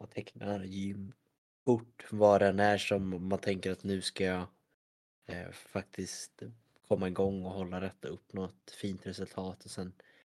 Man 0.00 0.08
tecknar 0.08 0.64
gymkort, 0.64 2.06
vad 2.10 2.40
den 2.40 2.60
är 2.60 2.78
som 2.78 3.28
man 3.28 3.38
tänker 3.38 3.72
att 3.72 3.84
nu 3.84 4.00
ska 4.00 4.24
jag 4.24 4.46
eh, 5.26 5.50
faktiskt 5.50 6.42
komma 6.88 7.08
igång 7.08 7.44
och 7.44 7.52
hålla 7.52 7.80
rätt 7.80 8.04
och 8.04 8.14
uppnå 8.14 8.44
ett 8.44 8.70
fint 8.70 9.06
resultat 9.06 9.64
och 9.64 9.70
sen 9.70 9.92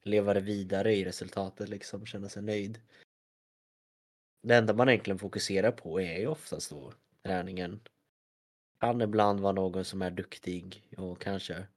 leva 0.04 0.34
det 0.34 0.42
vidare 0.42 0.96
i 0.96 1.06
resultatet 1.06 1.70
liksom, 1.70 2.06
känna 2.06 2.30
sig 2.30 2.44
nöjd. 2.44 2.82
Det 4.42 4.56
enda 4.56 4.74
man 4.74 4.90
egentligen 4.90 5.20
fokuserar 5.20 5.72
på 5.72 6.02
är 6.02 6.20
ju 6.20 6.28
oftast 6.28 6.70
då 6.70 6.94
träningen. 7.24 7.80
Kan 8.80 9.02
ibland 9.02 9.40
vara 9.40 9.54
någon 9.54 9.86
som 9.86 10.02
är 10.02 10.12
duktig 10.12 10.84
och 10.98 11.22
kanske 11.22 11.68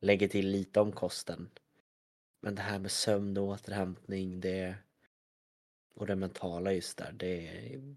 lägger 0.00 0.28
till 0.28 0.48
lite 0.48 0.80
om 0.80 0.92
kosten. 0.92 1.50
Men 2.44 2.54
det 2.54 2.62
här 2.62 2.78
med 2.78 2.90
sömn 2.90 3.36
och 3.36 3.44
återhämtning, 3.44 4.40
det 4.40 4.74
och 5.94 6.06
det 6.06 6.16
mentala 6.16 6.72
just 6.72 6.98
där, 6.98 7.12
det 7.12 7.48
är, 7.48 7.96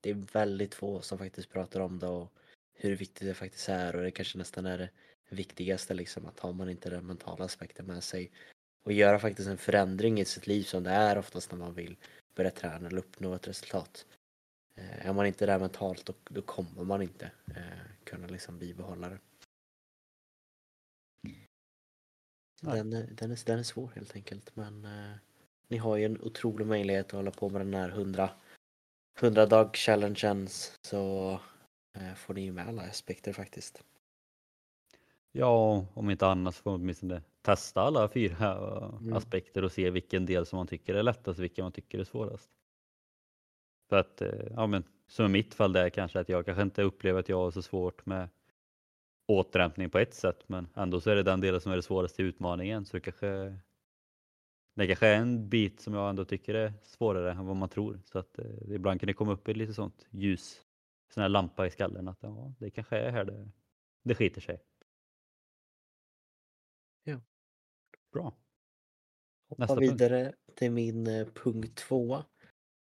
det 0.00 0.10
är 0.10 0.14
väldigt 0.32 0.74
få 0.74 1.00
som 1.00 1.18
faktiskt 1.18 1.50
pratar 1.50 1.80
om 1.80 1.98
det 1.98 2.06
och 2.06 2.32
hur 2.74 2.96
viktigt 2.96 3.28
det 3.28 3.34
faktiskt 3.34 3.68
är 3.68 3.96
och 3.96 4.02
det 4.02 4.10
kanske 4.10 4.38
nästan 4.38 4.66
är 4.66 4.78
det 4.78 4.90
viktigaste 5.28 5.94
liksom 5.94 6.26
att 6.26 6.40
har 6.40 6.52
man 6.52 6.70
inte 6.70 6.90
den 6.90 7.06
mentala 7.06 7.44
aspekten 7.44 7.86
med 7.86 8.04
sig 8.04 8.30
och 8.82 8.92
göra 8.92 9.18
faktiskt 9.18 9.48
en 9.48 9.58
förändring 9.58 10.20
i 10.20 10.24
sitt 10.24 10.46
liv 10.46 10.62
som 10.62 10.84
det 10.84 10.90
är 10.90 11.18
oftast 11.18 11.52
när 11.52 11.58
man 11.58 11.74
vill 11.74 11.96
börja 12.34 12.50
träna 12.50 12.86
eller 12.86 12.98
uppnå 12.98 13.34
ett 13.34 13.48
resultat. 13.48 14.06
Eh, 14.74 15.06
är 15.06 15.12
man 15.12 15.26
inte 15.26 15.46
där 15.46 15.58
mentalt 15.58 16.06
då, 16.06 16.14
då 16.28 16.42
kommer 16.42 16.84
man 16.84 17.02
inte 17.02 17.30
eh, 17.56 18.04
kunna 18.04 18.26
liksom 18.26 18.58
bibehålla 18.58 19.08
det. 19.08 19.18
Den, 22.60 22.92
är- 22.92 23.06
den, 23.10 23.30
är, 23.30 23.46
den 23.46 23.58
är 23.58 23.62
svår 23.62 23.90
helt 23.94 24.14
enkelt 24.16 24.56
men 24.56 24.84
eh, 24.84 25.12
ni 25.68 25.76
har 25.76 25.96
ju 25.96 26.04
en 26.04 26.20
otrolig 26.22 26.66
möjlighet 26.66 27.06
att 27.06 27.12
hålla 27.12 27.30
på 27.30 27.48
med 27.48 27.60
den 27.60 27.74
här 27.74 27.88
100, 27.88 28.30
100 29.20 29.46
dag 29.46 29.76
challengen 29.76 30.48
så 30.82 31.32
eh, 31.98 32.14
får 32.14 32.34
ni 32.34 32.40
ju 32.40 32.52
med 32.52 32.68
alla 32.68 32.82
aspekter 32.82 33.32
faktiskt. 33.32 33.82
Ja, 35.32 35.86
om 35.94 36.10
inte 36.10 36.26
annat 36.26 36.54
får 36.56 36.70
man 36.70 36.80
åtminstone 36.80 37.22
testa 37.42 37.80
alla 37.82 38.08
fyra 38.08 38.52
eh, 38.52 38.94
Mm. 39.00 39.12
aspekter 39.16 39.64
och 39.64 39.72
se 39.72 39.90
vilken 39.90 40.26
del 40.26 40.46
som 40.46 40.56
man 40.56 40.66
tycker 40.66 40.94
är 40.94 41.02
lättast 41.02 41.38
och 41.38 41.42
vilken 41.44 41.62
man 41.64 41.72
tycker 41.72 41.98
är 41.98 42.04
svårast. 42.04 42.48
För 43.88 43.96
att, 43.96 44.20
eh, 44.22 44.46
ja 44.50 44.66
men 44.66 44.84
som 45.06 45.24
i 45.26 45.28
mitt 45.28 45.54
fall 45.54 45.72
där 45.72 45.90
kanske 45.90 46.20
att 46.20 46.28
jag 46.28 46.44
kanske 46.44 46.62
inte 46.62 46.82
upplever 46.82 47.20
att 47.20 47.28
jag 47.28 47.36
har 47.36 47.50
så 47.50 47.62
svårt 47.62 48.06
med 48.06 48.28
återhämtning 49.28 49.90
på 49.90 49.98
ett 49.98 50.14
sätt 50.14 50.48
men 50.48 50.68
ändå 50.74 51.00
så 51.00 51.10
är 51.10 51.16
det 51.16 51.22
den 51.22 51.40
delen 51.40 51.60
som 51.60 51.72
är 51.72 51.76
det 51.76 51.82
svåraste 51.82 52.22
utmaningen 52.22 52.84
så 52.86 52.96
det 52.96 53.00
kanske 53.00 53.58
det 54.74 54.86
kanske 54.86 55.06
är 55.06 55.16
en 55.16 55.48
bit 55.48 55.80
som 55.80 55.94
jag 55.94 56.10
ändå 56.10 56.24
tycker 56.24 56.54
är 56.54 56.72
svårare 56.82 57.30
än 57.32 57.46
vad 57.46 57.56
man 57.56 57.68
tror 57.68 58.00
så 58.04 58.18
att 58.18 58.38
eh, 58.38 58.74
ibland 58.74 59.00
kan 59.00 59.06
det 59.06 59.12
komma 59.12 59.32
upp 59.32 59.48
ett 59.48 59.56
lite 59.56 59.74
sånt 59.74 60.06
ljus, 60.10 60.62
sån 61.14 61.20
här 61.22 61.28
lampa 61.28 61.66
i 61.66 61.70
skallen 61.70 62.08
att 62.08 62.18
ja, 62.22 62.54
det 62.58 62.70
kanske 62.70 62.98
är 62.98 63.10
här 63.10 63.24
det, 63.24 63.50
det 64.04 64.14
skiter 64.14 64.40
sig. 64.40 64.62
Ja. 67.04 67.20
Bra. 68.12 68.34
Hoppa 69.48 69.62
Nästa 69.62 69.76
punkt. 69.76 69.92
vidare 69.92 70.32
till 70.54 70.72
min 70.72 71.06
eh, 71.06 71.26
punkt 71.26 71.74
två. 71.74 72.22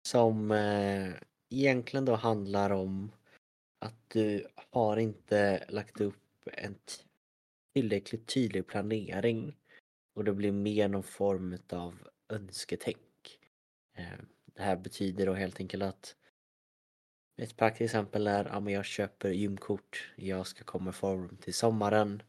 Som 0.07 0.51
eh, 0.51 1.13
egentligen 1.49 2.05
då 2.05 2.15
handlar 2.15 2.69
om 2.69 3.11
att 3.79 4.09
du 4.09 4.47
har 4.55 4.97
inte 4.97 5.65
lagt 5.69 6.01
upp 6.01 6.47
en 6.53 6.75
tillräckligt 7.73 8.27
tydlig 8.27 8.67
planering 8.67 9.57
och 10.13 10.23
det 10.23 10.33
blir 10.33 10.51
mer 10.51 10.87
någon 10.87 11.03
form 11.03 11.57
av 11.69 11.95
önsketänk. 12.29 13.39
Eh, 13.97 14.19
det 14.45 14.61
här 14.61 14.75
betyder 14.75 15.25
då 15.25 15.33
helt 15.33 15.59
enkelt 15.59 15.83
att 15.83 16.15
ett 17.37 17.57
praktiskt 17.57 17.81
exempel 17.81 18.27
är 18.27 18.45
att 18.45 18.71
jag 18.71 18.85
köper 18.85 19.29
gymkort, 19.29 20.13
jag 20.15 20.47
ska 20.47 20.63
komma 20.63 20.89
i 20.89 20.93
form 20.93 21.37
till 21.37 21.53
sommaren 21.53 22.23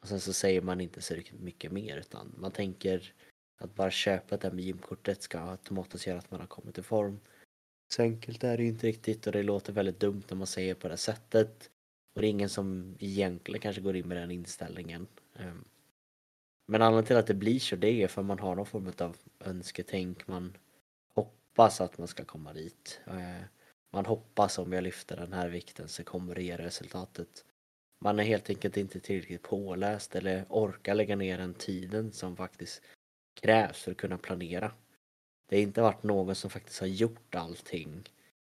och 0.00 0.08
sen 0.08 0.20
så 0.20 0.32
säger 0.32 0.60
man 0.60 0.80
inte 0.80 1.02
så 1.02 1.14
mycket 1.38 1.72
mer 1.72 1.96
utan 1.96 2.34
man 2.38 2.52
tänker 2.52 3.14
att 3.58 3.74
bara 3.74 3.90
köpa 3.90 4.36
det 4.36 4.48
här 4.48 4.54
med 4.54 4.64
gymkortet 4.64 5.22
ska 5.22 5.38
automatiskt 5.38 6.06
göra 6.06 6.18
att 6.18 6.30
man 6.30 6.40
har 6.40 6.46
kommit 6.46 6.78
i 6.78 6.82
form. 6.82 7.20
Så 7.88 8.02
enkelt 8.02 8.44
är 8.44 8.56
det 8.56 8.62
ju 8.62 8.68
inte 8.68 8.86
riktigt 8.86 9.26
och 9.26 9.32
det 9.32 9.42
låter 9.42 9.72
väldigt 9.72 10.00
dumt 10.00 10.22
när 10.28 10.36
man 10.36 10.46
säger 10.46 10.74
på 10.74 10.88
det 10.88 10.96
sättet. 10.96 11.70
Och 12.14 12.20
det 12.20 12.26
är 12.26 12.30
ingen 12.30 12.48
som 12.48 12.96
egentligen 12.98 13.60
kanske 13.60 13.82
går 13.82 13.96
in 13.96 14.08
med 14.08 14.16
den 14.16 14.30
inställningen. 14.30 15.06
Ehm. 15.36 15.64
Men 16.68 16.82
anledningen 16.82 17.06
till 17.06 17.16
att 17.16 17.26
det 17.26 17.34
blir 17.34 17.58
så 17.58 17.76
det 17.76 18.02
är 18.02 18.08
för 18.08 18.22
man 18.22 18.38
har 18.38 18.54
någon 18.54 18.66
form 18.66 18.92
av 18.98 19.16
önsketänk. 19.40 20.28
Man 20.28 20.56
hoppas 21.14 21.80
att 21.80 21.98
man 21.98 22.08
ska 22.08 22.24
komma 22.24 22.52
dit. 22.52 23.00
Ehm. 23.06 23.42
Man 23.92 24.06
hoppas 24.06 24.58
om 24.58 24.72
jag 24.72 24.84
lyfter 24.84 25.16
den 25.16 25.32
här 25.32 25.48
vikten 25.48 25.88
så 25.88 26.04
kommer 26.04 26.34
det 26.34 26.42
ge 26.42 26.56
resultatet. 26.56 27.44
Man 28.00 28.18
är 28.18 28.24
helt 28.24 28.50
enkelt 28.50 28.76
inte 28.76 29.00
tillräckligt 29.00 29.42
påläst 29.42 30.16
eller 30.16 30.44
orkar 30.48 30.94
lägga 30.94 31.16
ner 31.16 31.38
den 31.38 31.54
tiden 31.54 32.12
som 32.12 32.36
faktiskt 32.36 32.82
krävs 33.40 33.82
för 33.82 33.90
att 33.90 33.96
kunna 33.96 34.18
planera. 34.18 34.72
Det 35.46 35.56
har 35.56 35.62
inte 35.62 35.82
varit 35.82 36.02
någon 36.02 36.34
som 36.34 36.50
faktiskt 36.50 36.80
har 36.80 36.86
gjort 36.86 37.34
allting 37.34 38.02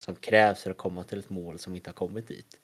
som 0.06 0.16
krävs 0.16 0.64
för 0.64 0.72
att 0.72 0.78
komma 0.78 1.04
till 1.04 1.20
ett 1.20 1.30
mål 1.30 1.60
som 1.60 1.76
inte 1.76 1.90
har 1.90 1.96
kommit 1.96 2.28
dit. 2.28 2.60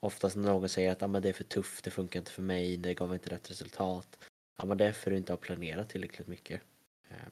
Oftast 0.00 0.36
när 0.36 0.44
någon 0.52 0.68
säger 0.68 0.92
att 0.92 1.02
ah, 1.02 1.06
men 1.08 1.22
det 1.22 1.28
är 1.28 1.32
för 1.32 1.44
tufft, 1.44 1.84
det 1.84 1.90
funkar 1.90 2.20
inte 2.20 2.30
för 2.30 2.42
mig, 2.42 2.76
det 2.76 2.94
gav 2.94 3.14
inte 3.14 3.30
rätt 3.30 3.50
resultat. 3.50 4.18
Ja 4.56 4.64
men 4.64 4.78
det 4.78 4.86
är 4.86 4.92
för 4.92 5.10
att 5.10 5.14
du 5.14 5.18
inte 5.18 5.32
har 5.32 5.36
planerat 5.38 5.88
tillräckligt 5.88 6.26
mycket. 6.28 6.62
Eh, 7.08 7.28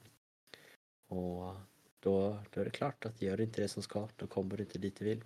Och 1.07 1.55
då, 1.99 2.39
då 2.53 2.61
är 2.61 2.65
det 2.65 2.71
klart 2.71 3.05
att 3.05 3.21
gör 3.21 3.37
du 3.37 3.43
inte 3.43 3.61
det 3.61 3.67
som 3.67 3.83
ska, 3.83 4.07
då 4.15 4.27
kommer 4.27 4.57
du 4.57 4.63
inte 4.63 4.79
dit 4.79 4.95
du 4.99 5.05
vill. 5.05 5.23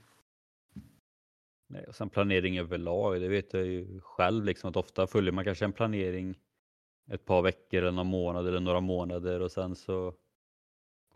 Nej, 1.68 1.86
och 1.88 1.96
sen 1.96 2.10
planering 2.10 2.60
överlag, 2.60 3.22
det 3.22 3.28
vet 3.28 3.54
jag 3.54 3.66
ju 3.66 4.02
själv 4.02 4.46
liksom 4.46 4.70
att 4.70 4.76
ofta 4.76 5.08
följer 5.08 5.32
man 5.32 5.44
kanske 5.44 5.66
en 5.66 5.74
planering 5.74 6.40
ett 7.12 7.26
par 7.26 7.42
veckor 7.42 7.82
eller 7.82 7.92
någon 7.92 8.08
månad 8.08 8.48
eller 8.48 8.60
några 8.60 8.80
månader 8.80 9.40
och 9.40 9.52
sen 9.52 9.76
så 9.76 10.14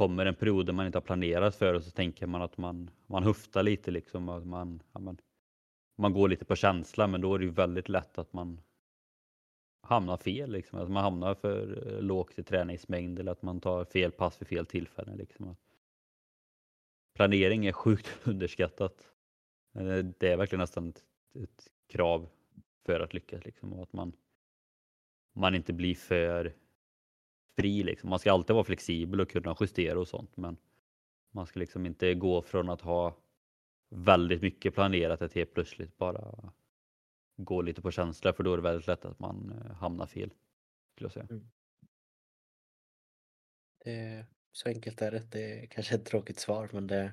kommer 0.01 0.25
en 0.25 0.35
period 0.35 0.65
där 0.65 0.73
man 0.73 0.85
inte 0.85 0.97
har 0.97 1.01
planerat 1.01 1.55
för 1.55 1.73
och 1.73 1.83
så 1.83 1.91
tänker 1.91 2.27
man 2.27 2.41
att 2.41 2.57
man, 2.57 2.89
man 3.07 3.23
höftar 3.23 3.63
lite 3.63 3.91
liksom. 3.91 4.29
Att 4.29 4.45
man, 4.45 4.83
ja, 4.93 4.99
man, 4.99 5.17
man 5.97 6.13
går 6.13 6.29
lite 6.29 6.45
på 6.45 6.55
känsla 6.55 7.07
men 7.07 7.21
då 7.21 7.35
är 7.35 7.39
det 7.39 7.45
ju 7.45 7.51
väldigt 7.51 7.89
lätt 7.89 8.17
att 8.17 8.33
man 8.33 8.61
hamnar 9.81 10.17
fel. 10.17 10.51
Liksom. 10.51 10.79
Att 10.79 10.89
man 10.89 11.03
hamnar 11.03 11.35
för 11.35 11.87
eh, 11.87 12.01
lågt 12.01 12.39
i 12.39 12.43
träningsmängd 12.43 13.19
eller 13.19 13.31
att 13.31 13.41
man 13.41 13.61
tar 13.61 13.85
fel 13.85 14.11
pass 14.11 14.41
vid 14.41 14.47
fel 14.47 14.65
tillfälle. 14.65 15.15
Liksom. 15.15 15.55
Planering 17.15 17.65
är 17.65 17.71
sjukt 17.71 18.09
underskattat. 18.27 19.11
Eh, 19.75 19.97
det 19.97 20.27
är 20.31 20.37
verkligen 20.37 20.59
nästan 20.59 20.89
ett, 20.89 21.03
ett 21.43 21.67
krav 21.87 22.29
för 22.85 22.99
att 22.99 23.13
lyckas. 23.13 23.45
Liksom. 23.45 23.73
Och 23.73 23.83
att 23.83 23.93
man, 23.93 24.13
man 25.33 25.55
inte 25.55 25.73
blir 25.73 25.95
för 25.95 26.53
fri. 27.55 27.83
Liksom. 27.83 28.09
Man 28.09 28.19
ska 28.19 28.31
alltid 28.31 28.53
vara 28.53 28.63
flexibel 28.65 29.21
och 29.21 29.29
kunna 29.29 29.55
justera 29.59 29.99
och 29.99 30.07
sånt. 30.07 30.37
Men 30.37 30.57
man 31.31 31.45
ska 31.45 31.59
liksom 31.59 31.85
inte 31.85 32.13
gå 32.13 32.41
från 32.41 32.69
att 32.69 32.81
ha 32.81 33.17
väldigt 33.89 34.41
mycket 34.41 34.73
planerat 34.73 35.21
att 35.21 35.33
helt 35.33 35.53
plötsligt 35.53 35.97
bara 35.97 36.53
gå 37.37 37.61
lite 37.61 37.81
på 37.81 37.91
känsla 37.91 38.33
för 38.33 38.43
då 38.43 38.53
är 38.53 38.57
det 38.57 38.63
väldigt 38.63 38.87
lätt 38.87 39.05
att 39.05 39.19
man 39.19 39.51
eh, 39.51 39.75
hamnar 39.75 40.05
fel. 40.05 40.33
Skulle 40.93 41.05
jag 41.05 41.11
säga. 41.11 41.27
Mm. 41.29 41.49
Det, 43.83 44.25
så 44.51 44.69
enkelt 44.69 45.01
är 45.01 45.11
det. 45.11 45.31
Det 45.31 45.63
är 45.63 45.65
kanske 45.65 45.95
ett 45.95 46.05
tråkigt 46.05 46.39
svar 46.39 46.69
men 46.73 46.87
det, 46.87 47.11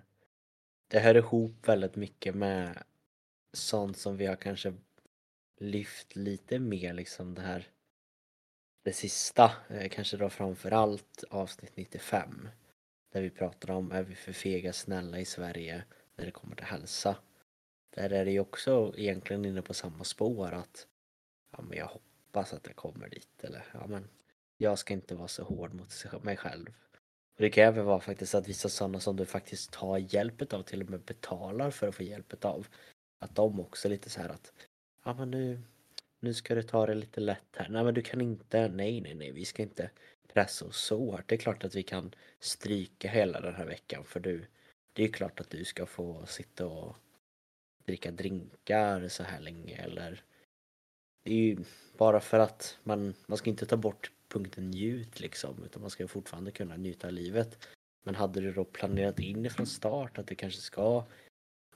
det 0.89 1.01
hör 1.01 1.15
ihop 1.15 1.69
väldigt 1.69 1.97
mycket 1.97 2.35
med 2.35 2.83
sånt 3.53 3.97
som 3.97 4.17
vi 4.17 4.27
har 4.27 4.37
kanske 4.37 4.75
lyft 5.61 6.17
lite 6.17 6.59
mer 6.59 6.95
liksom 6.95 7.35
det 7.35 7.43
här 7.43 7.69
det 8.89 8.95
sista, 8.95 9.53
eh, 9.69 9.89
kanske 9.89 10.17
då 10.17 10.29
framförallt 10.29 11.25
avsnitt 11.31 11.77
95 11.77 12.49
där 13.13 13.23
vi 13.23 13.31
pratar 13.31 13.71
om 13.71 13.93
är 13.93 14.03
vi 14.03 14.15
för 14.15 14.33
fega 14.33 14.73
snälla 14.73 15.19
i 15.19 15.25
Sverige 15.25 15.85
när 16.17 16.25
det 16.25 16.31
kommer 16.31 16.57
till 16.57 16.65
hälsa. 16.65 17.17
Där 17.95 18.13
är 18.13 18.25
det 18.25 18.31
ju 18.31 18.41
också 18.41 18.95
egentligen 18.97 19.45
inne 19.45 19.63
på 19.63 19.75
samma 19.75 20.05
spår 20.05 20.53
att 20.53 20.87
ja 21.53 21.63
men 21.63 21.79
jag 21.79 21.87
hoppas 21.87 22.53
att 22.53 22.67
jag 22.67 22.77
kommer 22.77 23.09
dit 23.09 23.45
eller 23.45 23.65
ja 23.73 23.87
men 23.87 24.09
jag 24.57 24.79
ska 24.79 24.95
inte 24.95 25.15
vara 25.15 25.29
så 25.29 25.43
hård 25.43 25.75
mot 25.75 26.23
mig 26.23 26.37
själv. 26.37 26.75
Och 27.35 27.43
det 27.43 27.59
även 27.59 27.85
vara 27.85 28.01
faktiskt 28.01 28.35
att 28.35 28.49
vissa 28.49 28.69
sådana 28.69 29.01
som 29.01 29.17
du 29.17 29.27
faktiskt 29.27 29.71
tar 29.71 29.99
hjälp 29.99 30.53
av, 30.53 30.63
till 30.63 30.83
och 30.83 30.91
med 30.91 31.01
betalar 31.01 31.71
för 31.71 31.89
att 31.89 31.95
få 31.95 32.03
hjälp 32.03 32.45
av. 32.45 32.67
Att 33.19 33.35
de 33.35 33.61
också 33.61 33.89
är 33.89 33.91
lite 33.91 34.11
så 34.11 34.21
här 34.21 34.29
att 34.29 34.53
ja 35.05 35.15
men 35.15 35.31
nu, 35.31 35.63
nu 36.21 36.35
ska 36.35 36.55
du 36.55 36.63
ta 36.63 36.87
det 36.87 36.95
lite 36.95 37.21
lätt 37.21 37.57
här. 37.57 37.69
Nej 37.69 37.85
men 37.85 37.95
du 37.95 38.03
kan 38.03 38.21
inte, 38.21 38.69
nej 38.69 39.01
nej 39.01 39.15
nej 39.15 39.33
vi 39.33 39.45
ska 39.45 39.63
inte 39.63 39.91
pressa 40.33 40.65
oss 40.65 40.81
så 40.81 40.99
hårt. 40.99 41.29
Det 41.29 41.35
är 41.35 41.39
klart 41.39 41.65
att 41.65 41.75
vi 41.75 41.83
kan 41.83 42.15
stryka 42.41 43.09
hela 43.09 43.41
den 43.41 43.55
här 43.55 43.67
veckan 43.67 44.05
för 44.05 44.21
du, 44.21 44.47
det 44.93 45.05
är 45.05 45.09
klart 45.09 45.41
att 45.41 45.51
du 45.51 45.65
ska 45.65 45.87
få 45.87 46.27
sitta 46.27 46.67
och 46.67 46.97
dricka 47.85 48.11
drinkar 48.11 49.09
så 49.09 49.23
här 49.23 49.41
länge 49.41 49.77
eller 49.77 50.23
det 51.25 51.33
är 51.33 51.37
ju 51.37 51.57
bara 51.99 52.21
för 52.21 52.39
att 52.39 52.79
man, 52.83 53.15
man 53.27 53.39
ska 53.39 53.51
inte 53.51 53.67
ta 53.67 53.77
bort 53.77 54.13
punkten 54.29 54.71
njut 54.71 55.21
liksom 55.21 55.65
utan 55.65 55.83
man 55.83 55.91
ska 55.91 56.09
fortfarande 56.09 56.51
kunna 56.51 56.77
njuta 56.77 57.07
av 57.07 57.13
livet. 57.13 57.69
Men 58.05 58.15
hade 58.15 58.41
du 58.41 58.53
då 58.53 58.65
planerat 58.65 59.19
in 59.19 59.47
ifrån 59.47 59.67
start 59.67 60.19
att 60.19 60.27
du 60.27 60.35
kanske 60.35 60.61
ska 60.61 61.05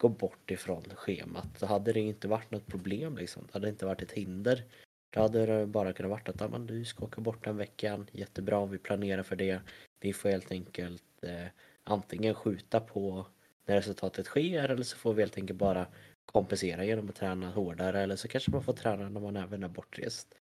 gå 0.03 0.09
bort 0.09 0.51
ifrån 0.51 0.83
schemat 0.95 1.59
så 1.59 1.67
hade 1.67 1.93
det 1.93 2.01
inte 2.01 2.29
varit 2.29 2.51
något 2.51 2.67
problem 2.67 3.17
liksom. 3.17 3.43
Det 3.47 3.53
hade 3.53 3.69
inte 3.69 3.87
varit 3.87 4.03
ett 4.03 4.13
hinder. 4.13 4.65
Då 5.11 5.21
hade 5.21 5.47
det 5.47 5.67
bara 5.67 5.93
kunnat 5.93 6.11
vara 6.11 6.49
att 6.49 6.55
ah, 6.55 6.59
du 6.59 6.85
ska 6.85 7.05
åka 7.05 7.21
bort 7.21 7.45
den 7.45 7.57
veckan, 7.57 8.11
jättebra, 8.13 8.67
vi 8.67 8.79
planerar 8.79 9.23
för 9.23 9.37
det. 9.37 9.61
Vi 10.01 10.13
får 10.13 10.29
helt 10.29 10.51
enkelt 10.51 11.05
eh, 11.23 11.47
antingen 11.85 12.35
skjuta 12.35 12.81
på 12.81 13.27
när 13.67 13.77
resultatet 13.77 14.27
sker 14.27 14.69
eller 14.69 14.83
så 14.83 14.97
får 14.97 15.15
vi 15.15 15.23
helt 15.23 15.37
enkelt 15.37 15.59
bara 15.59 15.87
kompensera 16.27 16.85
genom 16.85 17.09
att 17.09 17.17
träna 17.17 17.51
hårdare 17.51 18.01
eller 18.01 18.17
så 18.17 18.29
kanske 18.29 18.51
man 18.51 18.63
får 18.63 18.73
träna 18.73 19.09
när 19.09 19.21
man 19.21 19.37
även 19.37 19.63
är 19.63 19.69
bortrest. 19.69 20.35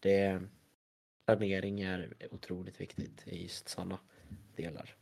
Det, 0.00 0.42
planering 1.26 1.80
är 1.80 2.16
otroligt 2.30 2.80
viktigt 2.80 3.22
i 3.26 3.42
just 3.42 3.68
sådana 3.68 3.98
delar. 4.56 4.96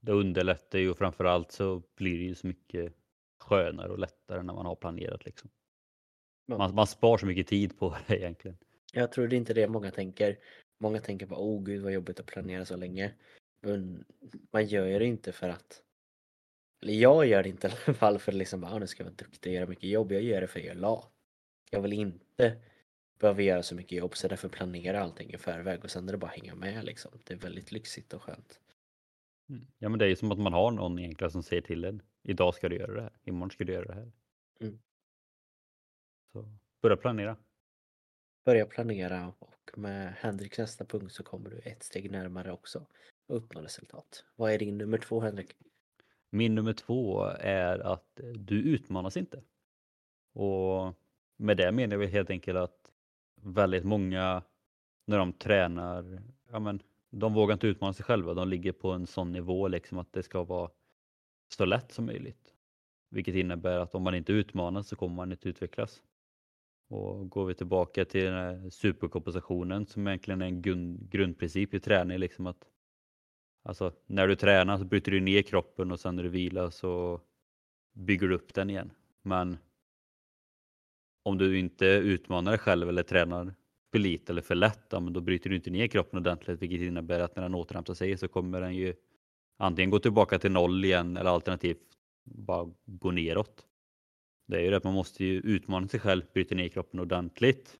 Det 0.00 0.12
underlättar 0.12 0.78
ju 0.78 0.90
och 0.90 0.98
framförallt 0.98 1.52
så 1.52 1.82
blir 1.96 2.18
det 2.18 2.24
ju 2.24 2.34
så 2.34 2.46
mycket 2.46 2.92
skönare 3.40 3.88
och 3.88 3.98
lättare 3.98 4.42
när 4.42 4.54
man 4.54 4.66
har 4.66 4.76
planerat 4.76 5.24
liksom. 5.24 5.50
Man, 6.48 6.74
man 6.74 6.86
spar 6.86 7.18
så 7.18 7.26
mycket 7.26 7.46
tid 7.46 7.78
på 7.78 7.96
det 8.06 8.16
egentligen. 8.16 8.56
Jag 8.92 9.12
tror 9.12 9.28
det 9.28 9.36
är 9.36 9.38
inte 9.38 9.54
det 9.54 9.68
många 9.68 9.90
tänker. 9.90 10.38
Många 10.80 11.00
tänker 11.00 11.26
på 11.26 11.36
åh 11.36 11.62
gud 11.62 11.82
vad 11.82 11.92
jobbigt 11.92 12.20
att 12.20 12.26
planera 12.26 12.64
så 12.64 12.76
länge. 12.76 13.14
Men 13.60 14.04
man 14.50 14.66
gör 14.66 14.98
det 14.98 15.06
inte 15.06 15.32
för 15.32 15.48
att 15.48 15.82
eller 16.82 16.92
jag 16.94 17.26
gör 17.26 17.42
det 17.42 17.48
inte 17.48 17.66
i 17.66 17.70
alla 17.86 17.94
fall 17.94 18.18
för 18.18 18.32
att 18.32 18.38
liksom 18.38 18.60
bara, 18.60 18.72
"Ah, 18.72 18.78
nu 18.78 18.86
ska 18.86 19.02
jag 19.02 19.10
vara 19.10 19.14
duktig 19.16 19.50
och 19.50 19.54
göra 19.54 19.66
mycket 19.66 19.90
jobb. 19.90 20.12
Jag 20.12 20.22
gör 20.22 20.40
det 20.40 20.46
för 20.46 20.58
att 20.60 20.66
jag 20.66 20.76
är 20.76 20.80
lat. 20.80 21.12
Jag 21.70 21.82
vill 21.82 21.92
inte 21.92 22.56
behöva 23.20 23.42
göra 23.42 23.62
så 23.62 23.74
mycket 23.74 23.98
jobb 23.98 24.16
så 24.16 24.28
därför 24.28 24.48
planerar 24.48 25.00
allting 25.00 25.34
i 25.34 25.38
förväg 25.38 25.84
och 25.84 25.90
sen 25.90 26.08
är 26.08 26.12
det 26.12 26.18
bara 26.18 26.30
att 26.30 26.36
hänga 26.40 26.54
med 26.54 26.84
liksom. 26.84 27.10
Det 27.24 27.34
är 27.34 27.38
väldigt 27.38 27.72
lyxigt 27.72 28.12
och 28.12 28.22
skönt. 28.22 28.60
Ja 29.78 29.88
men 29.88 29.98
det 29.98 30.04
är 30.04 30.08
ju 30.08 30.16
som 30.16 30.32
att 30.32 30.38
man 30.38 30.52
har 30.52 30.70
någon 30.70 30.98
egentligen 30.98 31.30
som 31.30 31.42
säger 31.42 31.62
till 31.62 31.84
en. 31.84 32.02
Idag 32.22 32.54
ska 32.54 32.68
du 32.68 32.76
göra 32.76 32.94
det 32.94 33.02
här, 33.02 33.12
imorgon 33.24 33.50
ska 33.50 33.64
du 33.64 33.72
göra 33.72 33.84
det 33.84 33.94
här. 33.94 34.12
Mm. 34.60 34.78
Så 36.32 36.48
börja 36.82 36.96
planera. 36.96 37.36
Börja 38.44 38.66
planera 38.66 39.32
och 39.38 39.78
med 39.78 40.12
Henriks 40.12 40.58
nästa 40.58 40.84
punkt 40.84 41.12
så 41.12 41.22
kommer 41.22 41.50
du 41.50 41.58
ett 41.58 41.82
steg 41.82 42.10
närmare 42.10 42.52
också 42.52 42.78
att 42.78 42.86
uppnå 43.26 43.60
resultat. 43.60 44.24
Vad 44.36 44.52
är 44.52 44.58
din 44.58 44.78
nummer 44.78 44.98
två 44.98 45.20
Henrik? 45.20 45.56
Min 46.30 46.54
nummer 46.54 46.72
två 46.72 47.24
är 47.40 47.78
att 47.78 48.20
du 48.34 48.62
utmanas 48.62 49.16
inte. 49.16 49.42
Och 50.32 50.94
med 51.36 51.56
det 51.56 51.72
menar 51.72 51.96
vi 51.96 52.06
helt 52.06 52.30
enkelt 52.30 52.58
att 52.58 52.92
väldigt 53.42 53.84
många 53.84 54.42
när 55.06 55.18
de 55.18 55.32
tränar, 55.32 56.22
ja 56.50 56.58
men 56.58 56.82
de 57.10 57.34
vågar 57.34 57.52
inte 57.52 57.66
utmana 57.66 57.92
sig 57.92 58.04
själva. 58.04 58.34
De 58.34 58.48
ligger 58.48 58.72
på 58.72 58.92
en 58.92 59.06
sån 59.06 59.32
nivå 59.32 59.68
liksom 59.68 59.98
att 59.98 60.12
det 60.12 60.22
ska 60.22 60.44
vara 60.44 60.70
så 61.54 61.64
lätt 61.64 61.92
som 61.92 62.06
möjligt. 62.06 62.54
Vilket 63.10 63.34
innebär 63.34 63.78
att 63.78 63.94
om 63.94 64.02
man 64.02 64.14
inte 64.14 64.32
utmanas 64.32 64.88
så 64.88 64.96
kommer 64.96 65.16
man 65.16 65.32
inte 65.32 65.48
utvecklas. 65.48 66.02
Och 66.88 67.30
går 67.30 67.46
vi 67.46 67.54
tillbaka 67.54 68.04
till 68.04 68.24
den 68.24 68.34
här 68.34 68.70
superkompensationen 68.70 69.86
som 69.86 70.06
egentligen 70.06 70.42
är 70.42 70.46
en 70.46 70.62
grund, 70.62 71.10
grundprincip 71.10 71.74
i 71.74 71.80
träning, 71.80 72.18
liksom 72.18 72.46
att 72.46 72.68
alltså, 73.62 73.92
när 74.06 74.28
du 74.28 74.36
tränar 74.36 74.78
så 74.78 74.84
bryter 74.84 75.12
du 75.12 75.20
ner 75.20 75.42
kroppen 75.42 75.92
och 75.92 76.00
sen 76.00 76.16
när 76.16 76.22
du 76.22 76.28
vilar 76.28 76.70
så 76.70 77.20
bygger 77.92 78.28
du 78.28 78.34
upp 78.34 78.54
den 78.54 78.70
igen. 78.70 78.92
Men 79.22 79.58
om 81.22 81.38
du 81.38 81.58
inte 81.58 81.86
utmanar 81.86 82.52
dig 82.52 82.58
själv 82.58 82.88
eller 82.88 83.02
tränar 83.02 83.54
för 83.92 83.98
lite 83.98 84.32
eller 84.32 84.42
för 84.42 84.54
lätt, 84.54 84.86
ja, 84.90 85.00
men 85.00 85.12
då 85.12 85.20
bryter 85.20 85.50
du 85.50 85.56
inte 85.56 85.70
ner 85.70 85.86
kroppen 85.86 86.18
ordentligt 86.18 86.62
vilket 86.62 86.80
innebär 86.80 87.20
att 87.20 87.36
när 87.36 87.42
den 87.42 87.54
återhämtar 87.54 87.94
sig 87.94 88.16
så 88.16 88.28
kommer 88.28 88.60
den 88.60 88.74
ju 88.74 88.94
antingen 89.58 89.90
gå 89.90 89.98
tillbaka 89.98 90.38
till 90.38 90.52
noll 90.52 90.84
igen 90.84 91.16
eller 91.16 91.30
alternativt 91.30 91.82
bara 92.24 92.70
gå 92.86 93.10
neråt. 93.10 93.64
Det 94.46 94.56
är 94.56 94.60
ju 94.60 94.70
det 94.70 94.76
att 94.76 94.84
man 94.84 94.94
måste 94.94 95.24
ju 95.24 95.40
utmana 95.40 95.88
sig 95.88 96.00
själv, 96.00 96.22
bryta 96.32 96.54
ner 96.54 96.68
kroppen 96.68 97.00
ordentligt 97.00 97.78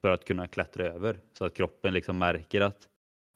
för 0.00 0.10
att 0.10 0.24
kunna 0.24 0.48
klättra 0.48 0.84
över 0.84 1.20
så 1.32 1.44
att 1.44 1.54
kroppen 1.54 1.94
liksom 1.94 2.18
märker 2.18 2.60
att 2.60 2.88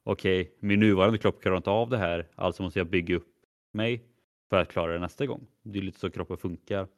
okej, 0.04 0.40
okay, 0.40 0.54
min 0.60 0.80
nuvarande 0.80 1.18
kropp 1.18 1.42
klarar 1.42 1.56
inte 1.56 1.70
av 1.70 1.90
det 1.90 1.98
här, 1.98 2.28
alltså 2.34 2.62
måste 2.62 2.78
jag 2.78 2.86
bygga 2.86 3.16
upp 3.16 3.34
mig 3.72 4.04
för 4.50 4.56
att 4.56 4.68
klara 4.68 4.92
det 4.92 4.98
nästa 4.98 5.26
gång. 5.26 5.46
Det 5.62 5.78
är 5.78 5.82
lite 5.82 5.98
så 5.98 6.10
kroppen 6.10 6.36
funkar. 6.36 6.88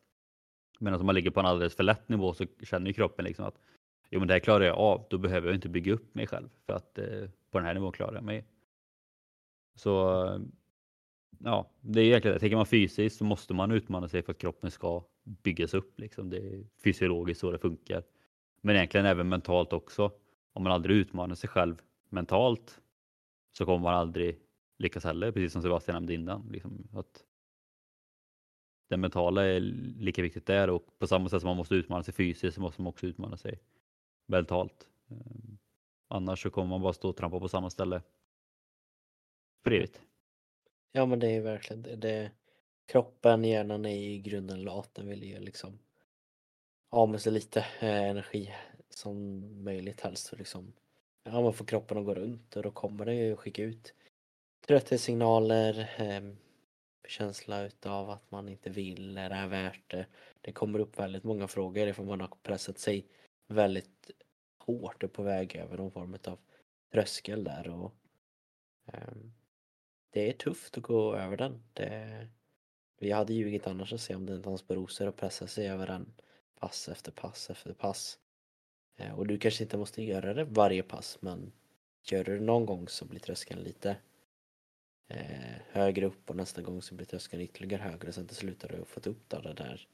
Men 0.79 0.95
om 0.95 1.07
man 1.07 1.15
ligger 1.15 1.31
på 1.31 1.41
en 1.41 1.47
alldeles 1.47 1.75
för 1.75 1.83
lätt 1.83 2.09
nivå 2.09 2.35
så 2.35 2.47
känner 2.63 2.87
ju 2.87 2.93
kroppen 2.93 3.25
liksom 3.25 3.45
att 3.45 3.59
jo 4.11 4.19
men 4.19 4.29
det 4.29 4.35
här 4.35 4.41
klarar 4.41 4.65
jag 4.65 4.79
av, 4.79 5.07
då 5.11 5.19
behöver 5.19 5.49
jag 5.49 5.57
inte 5.57 5.69
bygga 5.69 5.93
upp 5.93 6.15
mig 6.15 6.27
själv 6.27 6.49
för 6.67 6.73
att 6.73 6.99
eh, 6.99 7.29
på 7.51 7.59
den 7.59 7.67
här 7.67 7.75
nivån 7.75 7.93
klarar 7.93 8.15
jag 8.15 8.25
mig. 8.25 8.45
Så 9.75 9.91
ja, 11.39 11.71
det 11.81 12.01
är 12.01 12.05
egentligen 12.05 12.35
det. 12.35 12.41
Tänker 12.41 12.57
man 12.57 12.67
fysiskt 12.67 13.17
så 13.17 13.25
måste 13.25 13.55
man 13.55 13.71
utmana 13.71 14.09
sig 14.09 14.23
för 14.23 14.33
att 14.33 14.39
kroppen 14.39 14.71
ska 14.71 15.05
byggas 15.25 15.75
upp. 15.75 16.01
Liksom. 16.01 16.31
Det 16.31 16.39
är 16.39 16.65
fysiologiskt 16.85 17.41
så 17.41 17.51
det 17.51 17.59
funkar. 17.59 18.03
Men 18.61 18.77
egentligen 18.77 19.07
även 19.07 19.29
mentalt 19.29 19.73
också. 19.73 20.13
Om 20.53 20.63
man 20.63 20.73
aldrig 20.73 20.97
utmanar 20.97 21.35
sig 21.35 21.49
själv 21.49 21.83
mentalt 22.09 22.81
så 23.53 23.65
kommer 23.65 23.79
man 23.79 23.95
aldrig 23.95 24.39
lyckas 24.79 25.05
heller, 25.05 25.33
precis 25.33 25.53
som 25.53 25.63
Sebastian 25.63 25.95
nämnde 25.95 26.15
innan. 26.15 26.49
Liksom, 26.53 26.89
att 26.93 27.25
det 28.89 28.97
mentala 28.97 29.45
är 29.45 29.61
lika 29.61 30.23
viktigt 30.23 30.47
där 30.47 30.71
och 30.71 30.99
på 30.99 31.07
samma 31.07 31.29
sätt 31.29 31.41
som 31.41 31.49
man 31.49 31.57
måste 31.57 31.75
utmana 31.75 32.03
sig 32.03 32.15
fysiskt 32.15 32.55
så 32.55 32.61
måste 32.61 32.83
man 32.83 32.89
också 32.89 33.07
utmana 33.07 33.37
sig 33.37 33.61
mentalt. 34.27 34.89
Eh, 35.11 35.17
annars 36.09 36.43
så 36.43 36.51
kommer 36.51 36.69
man 36.69 36.83
bara 36.83 36.93
stå 36.93 37.09
och 37.09 37.17
trampa 37.17 37.41
på 37.41 37.49
samma 37.49 37.71
ställe 37.71 38.03
för 39.65 39.71
evigt. 39.71 40.01
Ja 40.93 41.07
men 41.07 41.19
det 41.19 41.29
är 41.29 41.41
verkligen 41.41 41.83
det. 41.83 41.97
det 41.97 42.31
kroppen, 42.87 43.45
hjärnan 43.45 43.87
är 43.87 43.97
i 43.97 44.19
grunden 44.19 44.63
lat. 44.63 44.95
Den 44.95 45.09
vill 45.09 45.25
ju 45.25 45.39
liksom 45.39 45.79
ha 46.91 47.07
med 47.07 47.21
sig 47.21 47.33
lite 47.33 47.61
eh, 47.81 48.11
energi 48.11 48.55
som 48.91 49.41
möjligt 49.65 50.01
helst. 50.01 50.29
För 50.29 50.37
liksom, 50.37 50.73
ja, 51.25 51.41
man 51.41 51.53
får 51.53 51.65
kroppen 51.65 51.99
att 51.99 52.05
gå 52.05 52.15
runt 52.15 52.57
och 52.57 52.63
då 52.63 52.71
kommer 52.71 53.05
den 53.05 53.17
ju 53.17 53.37
skicka 53.37 53.63
ut 53.63 53.95
trötthetssignaler, 54.67 55.91
eh, 55.99 56.35
känsla 57.09 57.63
utav 57.63 58.11
att 58.11 58.31
man 58.31 58.49
inte 58.49 58.71
vill, 58.71 59.19
är 59.19 59.29
det 59.29 59.35
här 59.35 59.49
värt 59.49 59.91
det? 59.91 60.07
Det 60.41 60.53
kommer 60.53 60.79
upp 60.79 60.99
väldigt 60.99 61.25
många 61.25 61.49
frågor 61.49 61.89
ifall 61.89 62.07
man 62.07 62.21
har 62.21 62.31
pressat 62.43 62.79
sig 62.79 63.07
väldigt 63.47 64.11
hårt 64.59 65.03
och 65.03 65.13
på 65.13 65.23
väg 65.23 65.57
över 65.57 65.77
någon 65.77 65.91
form 65.91 66.19
av 66.25 66.39
tröskel 66.93 67.45
där 67.45 67.69
och 67.69 67.95
um, 68.85 69.35
det 70.11 70.29
är 70.29 70.33
tufft 70.33 70.77
att 70.77 70.83
gå 70.83 71.17
över 71.17 71.37
den. 71.37 71.63
Det, 71.73 72.29
vi 72.99 73.11
hade 73.11 73.35
ljugit 73.35 73.67
annars 73.67 73.93
att 73.93 74.01
se 74.01 74.15
om 74.15 74.27
det 74.27 74.33
inte 74.33 74.45
fanns 74.45 74.63
på 74.63 74.75
rosor 74.75 75.09
och 75.09 75.17
pressa 75.17 75.47
sig 75.47 75.69
över 75.69 75.87
den 75.87 76.15
pass 76.61 76.89
efter 76.89 77.13
pass 77.13 77.51
efter 77.51 77.73
pass. 77.73 78.19
Uh, 79.01 79.19
och 79.19 79.27
du 79.27 79.39
kanske 79.39 79.65
inte 79.65 79.77
måste 79.77 80.03
göra 80.03 80.35
det 80.35 80.45
varje 80.45 80.83
pass 80.83 81.19
men 81.21 81.53
gör 82.03 82.25
du 82.25 82.39
det 82.39 82.45
någon 82.45 82.67
gång 82.67 82.89
så 82.89 83.05
blir 83.05 83.21
tröskeln 83.21 83.61
lite 83.61 83.97
eh, 85.09 85.57
högre 85.71 86.07
upp 86.07 86.31
och 86.31 86.37
nästa 86.37 86.63
gång 86.63 86.83
så 86.83 86.95
blir 86.95 87.07
tröskeln 87.07 87.43
ytterligare 87.43 87.83
högre 87.83 88.09
och 88.09 88.15
sen 88.15 88.27
till 88.27 88.37
slut 88.37 88.63
har 88.63 88.69
du 88.69 88.85
fått 88.85 89.07
upp 89.07 89.29
den 89.29 89.43
det 89.43 89.55
där 89.55 89.89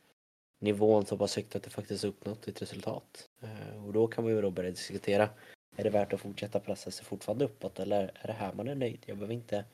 nivån 0.61 1.07
så 1.07 1.19
pass 1.19 1.37
högt 1.37 1.57
att 1.57 1.63
det 1.63 1.71
faktiskt 1.71 2.05
uppnått 2.05 2.49
ett 2.49 2.63
resultat. 2.63 3.29
Eh, 3.41 3.85
och 3.87 3.93
då 3.93 4.07
kan 4.07 4.25
man 4.25 4.33
ju 4.33 4.43
då 4.43 4.51
börja 4.51 4.71
diskutera 4.71 5.29
är 5.77 5.85
det 5.85 5.91
värt 5.91 6.13
att 6.13 6.21
fortsätta 6.21 6.61
pressa 6.61 6.91
sig 6.91 7.05
fortfarande 7.05 7.45
uppåt 7.45 7.79
eller 7.79 8.11
är 8.15 8.27
det 8.27 8.33
här 8.33 8.53
man 8.53 8.69
är 8.69 8.75
nöjd? 8.75 9.05
Jag 9.07 9.17
behöver 9.17 9.35
inte 9.35 9.65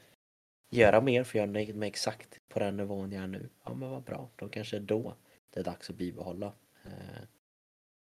göra 0.71 1.01
mer 1.01 1.25
för 1.25 1.39
jag 1.39 1.49
är 1.49 1.53
nöjd 1.53 1.77
med 1.77 1.87
exakt 1.87 2.41
på 2.49 2.59
den 2.59 2.77
nivån 2.77 3.13
jag 3.13 3.23
är 3.23 3.27
nu. 3.27 3.49
Ja 3.65 3.75
men 3.75 3.91
vad 3.91 4.03
bra, 4.03 4.31
då 4.37 4.49
kanske 4.49 4.79
då 4.79 5.15
det 5.51 5.61
är 5.61 5.65
dags 5.65 5.91
att 5.91 5.97
bibehålla. 5.97 6.53
Eh, 6.85 7.23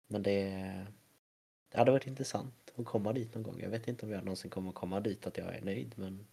men 0.08 0.22
det, 0.22 0.50
det 1.72 1.78
hade 1.78 1.90
varit 1.90 2.06
intressant 2.06 2.72
att 2.76 2.84
komma 2.84 3.12
dit 3.12 3.34
någon 3.34 3.42
gång. 3.42 3.60
Jag 3.60 3.70
vet 3.70 3.88
inte 3.88 4.06
om 4.06 4.12
jag 4.12 4.24
någonsin 4.24 4.50
kommer 4.50 4.72
komma 4.72 5.00
dit 5.00 5.26
att 5.26 5.38
jag 5.38 5.56
är 5.56 5.62
nöjd 5.62 5.94
men 5.96 6.26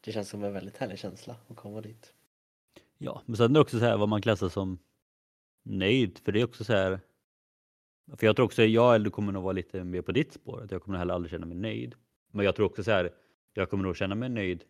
det 0.00 0.12
känns 0.12 0.28
som 0.28 0.44
en 0.44 0.52
väldigt 0.52 0.76
härlig 0.76 0.98
känsla 0.98 1.36
att 1.48 1.56
komma 1.56 1.80
dit. 1.80 2.14
Ja, 2.98 3.22
men 3.26 3.36
sen 3.36 3.50
är 3.50 3.54
det 3.54 3.60
också 3.60 3.78
så 3.78 3.84
här 3.84 3.96
vad 3.96 4.08
man 4.08 4.22
klassar 4.22 4.48
som 4.48 4.78
nöjd, 5.62 6.18
för 6.18 6.32
det 6.32 6.40
är 6.40 6.44
också 6.44 6.64
så 6.64 6.72
här. 6.72 7.00
För 8.16 8.26
jag 8.26 8.36
tror 8.36 8.46
också 8.46 8.62
jag 8.62 9.12
kommer 9.12 9.32
nog 9.32 9.42
vara 9.42 9.52
lite 9.52 9.84
mer 9.84 10.02
på 10.02 10.12
ditt 10.12 10.32
spår, 10.32 10.62
att 10.62 10.70
jag 10.70 10.82
kommer 10.82 10.98
heller 10.98 11.14
aldrig 11.14 11.30
känna 11.30 11.46
mig 11.46 11.56
nöjd. 11.56 11.94
Men 12.32 12.44
jag 12.44 12.56
tror 12.56 12.66
också 12.66 12.84
så 12.84 12.90
här, 12.90 13.10
jag 13.54 13.70
kommer 13.70 13.84
nog 13.84 13.96
känna 13.96 14.14
mig 14.14 14.28
nöjd 14.28 14.64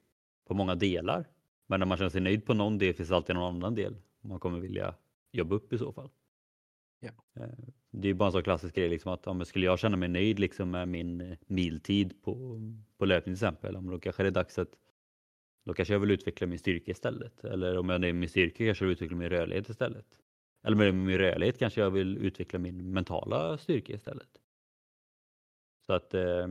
på 0.48 0.54
många 0.54 0.74
delar. 0.74 1.28
Men 1.66 1.80
när 1.80 1.86
man 1.86 1.96
känner 1.96 2.10
sig 2.10 2.20
nöjd 2.20 2.46
på 2.46 2.54
någon 2.54 2.78
del 2.78 2.94
finns 2.94 3.08
det 3.08 3.16
alltid 3.16 3.36
någon 3.36 3.56
annan 3.56 3.74
del 3.74 3.96
man 4.20 4.40
kommer 4.40 4.60
vilja 4.60 4.94
jobba 5.32 5.54
upp 5.54 5.72
i 5.72 5.78
så 5.78 5.92
fall. 5.92 6.10
Eh, 7.36 7.48
det 7.90 8.08
är 8.08 8.14
bara 8.14 8.26
en 8.26 8.32
sån 8.32 8.42
klassisk 8.42 8.74
grej, 8.74 8.88
liksom 8.88 9.12
att 9.12 9.26
om 9.26 9.44
skulle 9.44 9.66
jag 9.66 9.78
känna 9.78 9.96
mig 9.96 10.08
nöjd 10.08 10.38
liksom 10.38 10.70
med 10.70 10.88
min 10.88 11.20
eh, 11.20 11.38
miltid 11.46 12.22
på, 12.22 12.60
på 12.98 13.04
löpning 13.04 13.34
till 13.34 13.46
exempel, 13.46 13.86
då 13.86 13.98
kanske 13.98 14.22
det 14.22 14.28
är 14.28 14.30
dags 14.30 14.58
att 14.58 14.78
då 15.64 15.74
kanske 15.74 15.94
jag 15.94 16.00
vill 16.00 16.10
utveckla 16.10 16.46
min 16.46 16.58
styrka 16.58 16.90
istället. 16.90 17.44
Eller 17.44 17.78
om 17.78 17.88
jag 17.88 17.94
är 17.94 17.98
nöjd 17.98 18.14
med 18.14 18.20
min 18.20 18.28
styrka 18.28 18.64
kanske 18.64 18.84
jag 18.84 18.88
vill 18.88 18.92
utveckla 18.92 19.16
min 19.16 19.30
rörlighet 19.30 19.68
istället. 19.68 20.06
Eller 20.62 20.76
med 20.76 20.94
min 20.94 21.18
rörlighet 21.18 21.58
kanske 21.58 21.80
jag 21.80 21.90
vill 21.90 22.18
utveckla 22.18 22.58
min 22.58 22.92
mentala 22.92 23.58
styrka 23.58 23.92
istället. 23.92 24.40
Så 25.86 25.92
att 25.92 26.14
eh, 26.14 26.48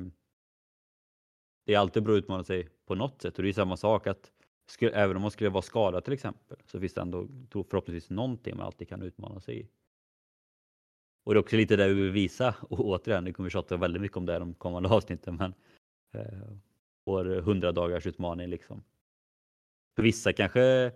det 1.65 1.73
är 1.73 1.77
alltid 1.77 2.03
bra 2.03 2.13
att 2.13 2.17
utmana 2.17 2.43
sig 2.43 2.69
på 2.85 2.95
något 2.95 3.21
sätt 3.21 3.37
och 3.37 3.43
det 3.43 3.49
är 3.49 3.53
samma 3.53 3.77
sak 3.77 4.07
att 4.07 4.31
skulle, 4.65 4.91
även 4.91 5.15
om 5.15 5.21
man 5.21 5.31
skulle 5.31 5.49
vara 5.49 5.61
skadad 5.61 6.03
till 6.03 6.13
exempel 6.13 6.57
så 6.65 6.79
finns 6.79 6.93
det 6.93 7.01
ändå 7.01 7.27
förhoppningsvis 7.51 8.09
någonting 8.09 8.57
man 8.57 8.65
alltid 8.65 8.89
kan 8.89 9.01
utmana 9.01 9.39
sig 9.39 9.59
i. 9.59 9.67
Och 11.23 11.33
det 11.33 11.37
är 11.37 11.41
också 11.41 11.55
lite 11.55 11.75
det 11.75 11.87
vi 11.87 11.93
vill 11.93 12.11
visa 12.11 12.55
och 12.61 12.79
återigen, 12.79 13.23
nu 13.23 13.33
kommer 13.33 13.49
vi 13.49 13.51
tjata 13.51 13.77
väldigt 13.77 14.01
mycket 14.01 14.17
om 14.17 14.25
det 14.25 14.33
här 14.33 14.39
de 14.39 14.53
kommande 14.53 14.89
avsnitten 14.95 15.35
men 15.35 15.53
eh, 16.13 16.49
vår 17.05 17.37
100 17.37 17.71
dagars 17.71 18.07
utmaning 18.07 18.47
liksom. 18.47 18.83
För 19.95 20.03
vissa 20.03 20.33
kanske 20.33 20.91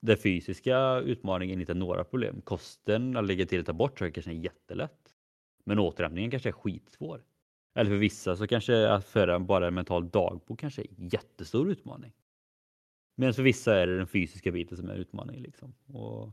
den 0.00 0.16
fysiska 0.16 0.98
utmaningen 0.98 1.60
inte 1.60 1.74
några 1.74 2.04
problem. 2.04 2.40
Kosten 2.40 3.16
att 3.16 3.26
lägga 3.26 3.46
till 3.46 3.60
och 3.60 3.66
ta 3.66 3.72
bort 3.72 3.98
saker 3.98 4.12
kanske 4.12 4.30
är 4.30 4.34
jättelätt. 4.34 5.14
Men 5.64 5.78
återhämtningen 5.78 6.30
kanske 6.30 6.48
är 6.48 6.52
skitsvår. 6.52 7.24
Eller 7.74 7.90
för 7.90 7.96
vissa 7.96 8.36
så 8.36 8.46
kanske 8.46 8.88
att 8.88 9.04
föra 9.04 9.40
bara 9.40 9.66
en 9.66 9.74
mental 9.74 10.10
dagbok 10.10 10.60
kanske 10.60 10.82
är 10.82 10.86
en 10.98 11.08
jättestor 11.08 11.70
utmaning. 11.70 12.12
Medan 13.16 13.34
för 13.34 13.42
vissa 13.42 13.76
är 13.76 13.86
det 13.86 13.96
den 13.96 14.06
fysiska 14.06 14.52
biten 14.52 14.76
som 14.76 14.90
är 14.90 14.94
utmaningen. 14.96 15.42
Liksom. 15.42 15.74
Och 15.86 16.32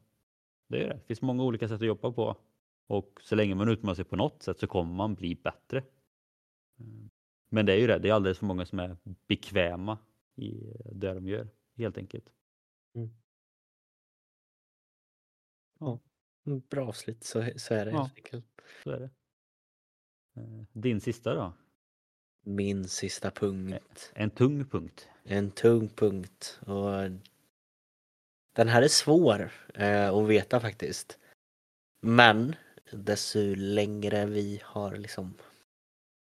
Det 0.67 0.84
är 0.84 0.88
det. 0.88 0.93
Det 0.93 1.08
finns 1.08 1.21
många 1.21 1.43
olika 1.43 1.67
sätt 1.67 1.82
att 1.82 1.88
jobba 1.88 2.12
på 2.12 2.38
och 2.88 3.19
så 3.23 3.36
länge 3.36 3.56
man 3.56 3.69
utmanar 3.69 3.95
sig 3.95 4.06
på 4.06 4.15
något 4.15 4.43
sätt 4.43 4.60
så 4.60 4.67
kommer 4.67 4.93
man 4.93 5.15
bli 5.15 5.36
bättre. 5.36 5.84
Men 7.49 7.65
det 7.65 7.73
är 7.73 7.77
ju 7.77 7.88
det, 7.88 7.99
det 7.99 8.10
är 8.10 8.13
alldeles 8.13 8.39
för 8.39 8.45
många 8.45 8.65
som 8.65 8.80
är 8.80 8.97
bekväma 9.27 9.97
i 10.36 10.73
det 10.91 11.13
de 11.13 11.27
gör 11.27 11.47
helt 11.77 11.97
enkelt. 11.97 12.34
Ja. 15.80 16.00
Mm, 16.48 16.62
bra 16.70 16.88
avslut, 16.88 17.24
så, 17.24 17.50
så 17.56 17.74
är 17.74 17.86
det 17.86 17.92
Ja. 17.92 18.02
helt 18.02 18.16
enkelt. 18.18 18.46
Så 18.84 18.92
är 18.92 19.00
det. 19.00 19.10
Eh, 20.42 20.63
Din 20.72 21.02
sista 21.02 21.34
då? 21.34 21.54
Min 22.46 22.88
sista 22.88 23.32
punkt. 23.32 24.12
En 24.16 24.30
tung 24.30 24.66
punkt. 24.66 25.08
En 25.24 25.52
tung 25.52 25.90
punkt. 25.90 26.60
Och 26.66 26.92
den 28.56 28.68
här 28.68 28.82
är 28.82 28.88
svår 28.88 29.52
eh, 29.74 30.10
att 30.13 30.28
veta 30.28 30.60
faktiskt. 30.60 31.20
Men 32.02 32.56
desto 32.92 33.40
längre 33.56 34.26
vi 34.26 34.62
har 34.63 34.96
liksom 34.96 35.34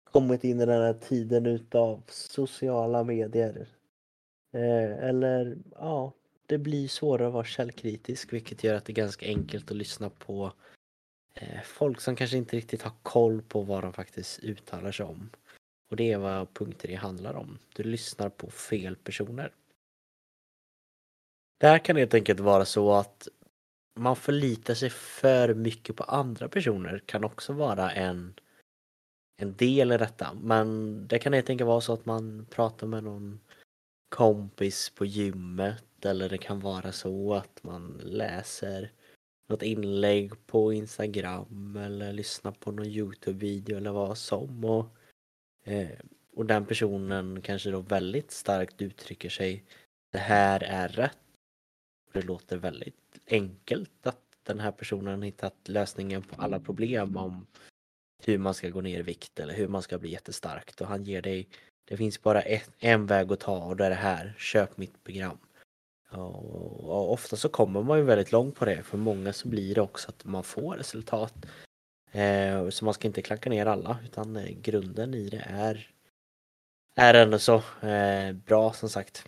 kommit 0.03 0.43
in 0.43 0.61
i 0.61 0.65
den 0.65 0.81
här 0.81 0.93
tiden 0.93 1.45
utav 1.45 2.03
sociala 2.07 3.03
medier. 3.03 3.67
Eh, 4.53 5.03
eller 5.09 5.57
ja, 5.71 6.13
det 6.47 6.57
blir 6.57 6.87
svårare 6.87 7.27
att 7.27 7.33
vara 7.33 7.43
källkritisk 7.43 8.33
vilket 8.33 8.63
gör 8.63 8.73
att 8.73 8.85
det 8.85 8.91
är 8.91 8.95
ganska 8.95 9.25
enkelt 9.25 9.71
att 9.71 9.77
lyssna 9.77 10.09
på 10.09 10.53
eh, 11.33 11.61
folk 11.63 12.01
som 12.01 12.15
kanske 12.15 12.37
inte 12.37 12.57
riktigt 12.57 12.81
har 12.81 12.93
koll 13.03 13.41
på 13.41 13.61
vad 13.61 13.83
de 13.83 13.93
faktiskt 13.93 14.39
uttalar 14.39 14.91
sig 14.91 15.05
om. 15.05 15.29
Och 15.89 15.95
det 15.97 16.11
är 16.11 16.17
vad 16.17 16.53
punkt 16.53 16.81
3 16.81 16.93
e 16.93 16.95
handlar 16.95 17.33
om. 17.33 17.59
Du 17.75 17.83
lyssnar 17.83 18.29
på 18.29 18.49
fel 18.49 18.95
personer. 18.95 19.53
Det 21.59 21.67
här 21.67 21.79
kan 21.79 21.95
helt 21.95 22.13
enkelt 22.13 22.39
vara 22.39 22.65
så 22.65 22.93
att 22.93 23.27
man 23.95 24.15
förlitar 24.15 24.73
sig 24.73 24.89
för 24.89 25.53
mycket 25.53 25.95
på 25.95 26.03
andra 26.03 26.49
personer 26.49 26.99
kan 27.05 27.23
också 27.23 27.53
vara 27.53 27.91
en, 27.91 28.33
en 29.41 29.55
del 29.55 29.91
i 29.91 29.97
detta. 29.97 30.33
Men 30.33 30.97
det 31.07 31.19
kan 31.19 31.33
helt 31.33 31.49
enkelt 31.49 31.67
vara 31.67 31.81
så 31.81 31.93
att 31.93 32.05
man 32.05 32.45
pratar 32.49 32.87
med 32.87 33.03
någon 33.03 33.39
kompis 34.09 34.89
på 34.89 35.05
gymmet 35.05 35.86
eller 36.05 36.29
det 36.29 36.37
kan 36.37 36.59
vara 36.59 36.91
så 36.91 37.33
att 37.33 37.63
man 37.63 38.01
läser 38.03 38.91
något 39.49 39.63
inlägg 39.63 40.47
på 40.47 40.73
Instagram 40.73 41.75
eller 41.75 42.13
lyssnar 42.13 42.51
på 42.51 42.71
någon 42.71 42.85
Youtube-video 42.85 43.77
eller 43.77 43.91
vad 43.91 44.17
som. 44.17 44.65
Och, 44.65 44.85
eh, 45.63 45.99
och 46.33 46.45
den 46.45 46.65
personen 46.65 47.41
kanske 47.41 47.71
då 47.71 47.79
väldigt 47.79 48.31
starkt 48.31 48.81
uttrycker 48.81 49.29
sig 49.29 49.63
det 50.11 50.17
här 50.17 50.63
är 50.63 50.87
rätt. 50.87 51.17
Det 52.13 52.21
låter 52.21 52.57
väldigt 52.57 53.19
enkelt 53.27 54.07
att 54.07 54.21
den 54.43 54.59
här 54.59 54.71
personen 54.71 55.21
hittat 55.21 55.55
lösningen 55.65 56.23
på 56.23 56.41
alla 56.41 56.59
problem 56.59 57.17
om 57.17 57.47
hur 58.23 58.37
man 58.37 58.53
ska 58.53 58.69
gå 58.69 58.81
ner 58.81 58.99
i 58.99 59.01
vikt 59.01 59.39
eller 59.39 59.53
hur 59.53 59.67
man 59.67 59.81
ska 59.81 59.97
bli 59.97 60.11
jättestark 60.11 60.81
och 60.81 60.87
han 60.87 61.03
ger 61.03 61.21
dig 61.21 61.49
det 61.89 61.97
finns 61.97 62.21
bara 62.21 62.41
ett, 62.41 62.69
en 62.79 63.05
väg 63.05 63.31
att 63.31 63.39
ta 63.39 63.57
och 63.57 63.75
det 63.75 63.85
är 63.85 63.89
det 63.89 63.95
här, 63.95 64.35
köp 64.37 64.77
mitt 64.77 65.03
program. 65.03 65.37
Och, 66.11 66.83
och 66.83 67.11
ofta 67.13 67.35
så 67.35 67.49
kommer 67.49 67.83
man 67.83 67.97
ju 67.97 68.03
väldigt 68.03 68.31
långt 68.31 68.55
på 68.55 68.65
det, 68.65 68.83
för 68.83 68.97
många 68.97 69.33
så 69.33 69.47
blir 69.47 69.75
det 69.75 69.81
också 69.81 70.09
att 70.09 70.25
man 70.25 70.43
får 70.43 70.75
resultat. 70.75 71.45
Eh, 72.11 72.69
så 72.69 72.85
man 72.85 72.93
ska 72.93 73.07
inte 73.07 73.21
klanka 73.21 73.49
ner 73.49 73.65
alla, 73.65 73.99
utan 74.03 74.35
eh, 74.35 74.49
grunden 74.49 75.13
i 75.13 75.29
det 75.29 75.43
är, 75.47 75.91
är 76.95 77.13
ändå 77.13 77.39
så 77.39 77.55
eh, 77.87 78.33
bra 78.33 78.73
som 78.73 78.89
sagt. 78.89 79.25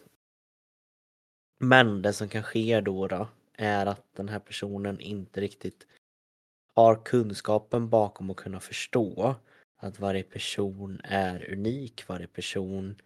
Men 1.60 2.02
det 2.02 2.14
som 2.14 2.30
kan 2.30 2.44
ske 2.44 2.82
då, 2.82 3.08
då 3.08 3.28
är 3.54 3.86
att 3.86 4.16
den 4.16 4.30
här 4.30 4.40
personen 4.40 5.00
inte 5.00 5.42
riktigt 5.42 5.88
har 6.76 7.06
kunskapen 7.06 7.90
bakom 7.90 8.30
att 8.30 8.38
kunna 8.38 8.60
förstå 8.60 9.36
att 9.78 10.00
varje 10.00 10.24
person 10.24 11.02
är 11.04 11.54
unik, 11.54 12.08
varje 12.08 12.28
person 12.28 13.02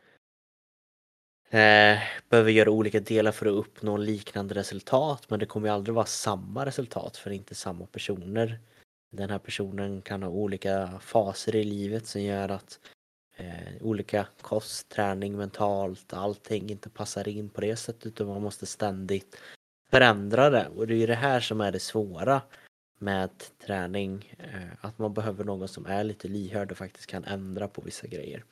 eh, 1.54 2.00
behöver 2.30 2.52
göra 2.52 2.70
olika 2.72 3.00
delar 3.00 3.32
för 3.32 3.46
att 3.46 3.54
uppnå 3.54 3.98
liknande 3.98 4.56
resultat 4.56 5.30
men 5.30 5.40
det 5.40 5.46
kommer 5.46 5.68
ju 5.68 5.74
aldrig 5.74 5.96
vara 5.96 6.06
samma 6.06 6.66
resultat 6.66 7.18
för 7.18 7.30
det 7.30 7.36
är 7.36 7.38
inte 7.38 7.56
samma 7.56 7.86
personer. 7.86 8.60
Den 9.12 9.30
här 9.30 9.40
personen 9.40 10.02
kan 10.02 10.24
ha 10.24 10.30
olika 10.30 11.00
faser 11.02 11.56
i 11.56 11.64
livet 11.64 12.08
som 12.08 12.22
gör 12.22 12.50
att 12.50 12.80
eh, 13.38 13.82
olika 13.82 14.28
kost, 14.42 14.90
träning, 14.90 15.38
mentalt, 15.38 16.14
allting 16.14 16.70
inte 16.70 16.90
passar 16.90 17.28
in 17.28 17.50
på 17.50 17.62
det 17.62 17.76
sättet 17.76 18.06
utan 18.06 18.28
man 18.28 18.42
måste 18.42 18.66
ständigt 18.66 19.38
förändra 19.92 20.50
det 20.50 20.68
och 20.68 20.88
det 20.88 20.94
är 20.94 20.98
ju 20.98 21.08
det 21.08 21.16
här 21.16 21.40
som 21.40 21.62
är 21.62 21.72
det 21.72 21.80
svåra 21.80 22.42
med 23.00 23.30
träning. 23.66 24.36
eh, 24.40 24.86
Att 24.86 25.00
man 25.00 25.14
behöver 25.14 25.44
någon 25.44 25.68
som 25.68 25.86
är 25.86 26.04
lite 26.04 26.28
lyhörd 26.28 26.72
och 26.72 26.78
faktiskt 26.78 27.08
kan 27.08 27.24
ändra 27.24 27.68
på 27.68 27.82
vissa 27.82 28.08
grejer. 28.08 28.44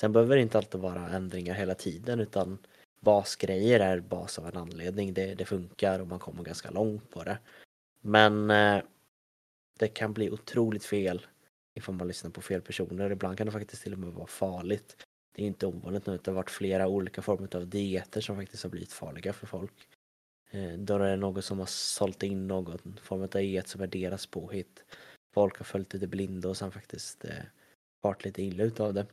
Sen 0.00 0.12
behöver 0.12 0.36
det 0.36 0.42
inte 0.42 0.58
alltid 0.58 0.80
vara 0.80 1.08
ändringar 1.08 1.54
hela 1.54 1.74
tiden 1.74 2.20
utan 2.20 2.58
basgrejer 3.00 3.80
är 3.80 4.00
bas 4.00 4.38
av 4.38 4.46
en 4.46 4.56
anledning. 4.56 5.14
Det, 5.14 5.34
det 5.34 5.44
funkar 5.44 6.00
och 6.00 6.06
man 6.06 6.18
kommer 6.18 6.42
ganska 6.42 6.70
långt 6.70 7.10
på 7.10 7.24
det. 7.24 7.38
Men 8.00 8.50
eh, 8.50 8.82
det 9.78 9.88
kan 9.88 10.12
bli 10.12 10.30
otroligt 10.30 10.84
fel 10.84 11.26
ifall 11.74 11.94
man 11.94 12.08
lyssnar 12.08 12.30
på 12.30 12.40
fel 12.40 12.60
personer. 12.60 13.10
Ibland 13.10 13.38
kan 13.38 13.46
det 13.46 13.52
faktiskt 13.52 13.82
till 13.82 13.92
och 13.92 13.98
med 13.98 14.12
vara 14.12 14.26
farligt. 14.26 14.96
Det 15.34 15.42
är 15.42 15.46
inte 15.46 15.66
ovanligt 15.66 16.06
nu 16.06 16.14
att 16.14 16.24
det 16.24 16.30
har 16.30 16.36
varit 16.36 16.50
flera 16.50 16.88
olika 16.88 17.22
former 17.22 17.56
av 17.56 17.66
dieter 17.66 18.20
som 18.20 18.36
faktiskt 18.36 18.62
har 18.62 18.70
blivit 18.70 18.92
farliga 18.92 19.32
för 19.32 19.46
folk. 19.46 19.88
Eh, 20.50 20.72
Då 20.72 20.94
är 20.94 20.98
det 20.98 21.16
någon 21.16 21.42
som 21.42 21.58
har 21.58 21.66
sålt 21.66 22.22
in 22.22 22.46
någon 22.46 22.98
form 23.02 23.22
av 23.22 23.28
diet 23.28 23.68
som 23.68 23.80
är 23.80 23.86
deras 23.86 24.26
påhitt. 24.26 24.84
Folk 25.34 25.58
har 25.58 25.64
följt 25.64 26.00
det 26.00 26.06
blinda 26.06 26.48
och 26.48 26.56
sen 26.56 26.72
faktiskt 26.72 27.24
eh, 27.24 28.24
lite 28.24 28.42
illa 28.42 28.64
utav 28.64 28.94
det. 28.94 29.06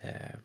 Eh, 0.00 0.36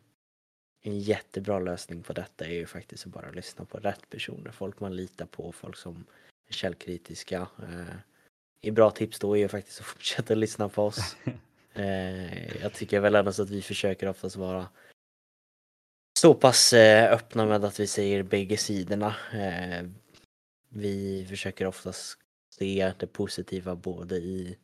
en 0.82 0.98
jättebra 0.98 1.58
lösning 1.58 2.02
på 2.02 2.12
detta 2.12 2.44
är 2.44 2.54
ju 2.54 2.66
faktiskt 2.66 3.06
att 3.06 3.12
bara 3.12 3.30
lyssna 3.30 3.64
på 3.64 3.78
rätt 3.78 4.10
personer. 4.10 4.50
Folk 4.50 4.80
man 4.80 4.96
litar 4.96 5.26
på, 5.26 5.52
folk 5.52 5.76
som 5.76 6.04
är 6.48 6.52
källkritiska. 6.52 7.48
Eh, 7.58 7.96
ett 8.60 8.74
bra 8.74 8.90
tips 8.90 9.18
då 9.18 9.36
är 9.36 9.40
ju 9.40 9.48
faktiskt 9.48 9.80
att 9.80 9.86
fortsätta 9.96 10.34
lyssna 10.34 10.68
på 10.68 10.82
oss. 10.82 11.16
Eh, 11.78 12.56
jag 12.62 12.72
tycker 12.72 13.00
väl 13.00 13.14
ändå 13.14 13.32
så 13.32 13.42
att 13.42 13.50
vi 13.50 13.62
försöker 13.62 14.08
oftast 14.08 14.36
vara 14.36 14.68
så 16.18 16.34
pass 16.34 16.72
eh, 16.72 17.12
öppna 17.12 17.46
med 17.46 17.64
att 17.64 17.80
vi 17.80 17.86
säger 17.86 18.22
bägge 18.22 18.56
sidorna. 18.56 19.16
Eh, 19.32 19.86
vi 20.68 21.26
försöker 21.28 21.66
oftast 21.66 22.18
se 22.50 22.92
det 22.98 23.06
positiva 23.06 23.74
både 23.74 24.16
i 24.16 24.56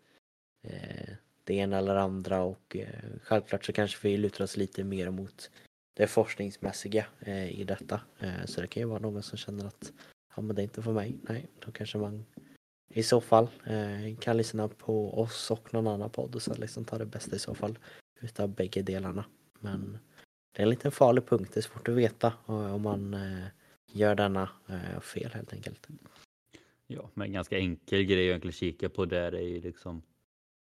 eh, 0.62 1.14
det 1.44 1.54
ena 1.54 1.78
eller 1.78 1.96
andra 1.96 2.42
och 2.42 2.76
eh, 2.76 2.88
självklart 3.22 3.64
så 3.64 3.72
kanske 3.72 4.08
vi 4.08 4.16
lutar 4.16 4.44
oss 4.44 4.56
lite 4.56 4.84
mer 4.84 5.10
mot 5.10 5.50
det 5.94 6.06
forskningsmässiga 6.06 7.06
eh, 7.20 7.60
i 7.60 7.64
detta. 7.64 8.00
Eh, 8.18 8.44
så 8.44 8.60
det 8.60 8.66
kan 8.66 8.80
ju 8.80 8.88
vara 8.88 8.98
någon 8.98 9.22
som 9.22 9.38
känner 9.38 9.64
att 9.64 9.92
ja 10.36 10.42
men 10.42 10.56
det 10.56 10.62
är 10.62 10.64
inte 10.64 10.82
för 10.82 10.92
mig. 10.92 11.16
Nej, 11.22 11.46
då 11.58 11.72
kanske 11.72 11.98
man 11.98 12.24
i 12.88 13.02
så 13.02 13.20
fall 13.20 13.48
eh, 13.64 14.16
kan 14.20 14.36
lyssna 14.36 14.68
på 14.68 15.20
oss 15.20 15.50
och 15.50 15.74
någon 15.74 15.86
annan 15.86 16.10
podd 16.10 16.34
och 16.34 16.42
sen 16.42 16.56
liksom 16.60 16.84
ta 16.84 16.98
det 16.98 17.06
bästa 17.06 17.36
i 17.36 17.38
så 17.38 17.54
fall 17.54 17.78
utav 18.20 18.48
bägge 18.48 18.82
delarna. 18.82 19.24
Men 19.60 19.98
det 20.52 20.62
är 20.62 20.62
en 20.62 20.70
liten 20.70 20.92
farlig 20.92 21.26
punkt, 21.26 21.50
det 21.54 21.60
är 21.60 21.62
svårt 21.62 21.88
att 21.88 21.94
veta 21.94 22.32
eh, 22.48 22.74
om 22.74 22.82
man 22.82 23.14
eh, 23.14 23.46
gör 23.92 24.14
denna 24.14 24.50
eh, 24.68 25.00
fel 25.00 25.30
helt 25.32 25.52
enkelt. 25.52 25.88
Ja, 26.86 27.10
men 27.14 27.26
en 27.26 27.32
ganska 27.32 27.58
enkel 27.58 28.02
grej 28.02 28.26
att 28.26 28.28
egentligen 28.28 28.52
kika 28.52 28.88
på 28.88 29.04
där 29.04 29.34
är 29.34 29.48
ju 29.48 29.60
liksom 29.60 30.02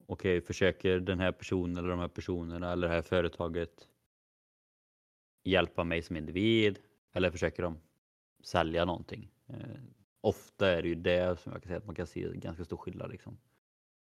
okej, 0.07 0.41
försöker 0.41 1.01
den 1.01 1.21
här 1.21 1.33
personen 1.33 1.77
eller 1.77 1.89
de 1.89 1.99
här 1.99 2.09
personerna 2.09 2.73
eller 2.73 2.89
det 2.89 2.95
här 2.95 3.03
företaget 3.03 3.89
hjälpa 5.45 5.85
mig 5.85 6.03
som 6.03 6.17
individ 6.17 6.79
eller 7.13 7.31
försöker 7.31 7.63
de 7.63 7.79
sälja 8.45 8.85
någonting? 8.85 9.31
Eh, 9.47 9.81
ofta 10.21 10.69
är 10.69 10.83
det 10.83 10.89
ju 10.89 10.95
det 10.95 11.41
som 11.41 11.53
jag 11.53 11.63
kan 11.63 11.69
säga 11.69 11.79
att 11.79 11.87
man 11.87 11.95
kan 11.95 12.07
se 12.07 12.33
ganska 12.35 12.65
stor 12.65 12.77
skillnad 12.77 13.11
liksom. 13.11 13.39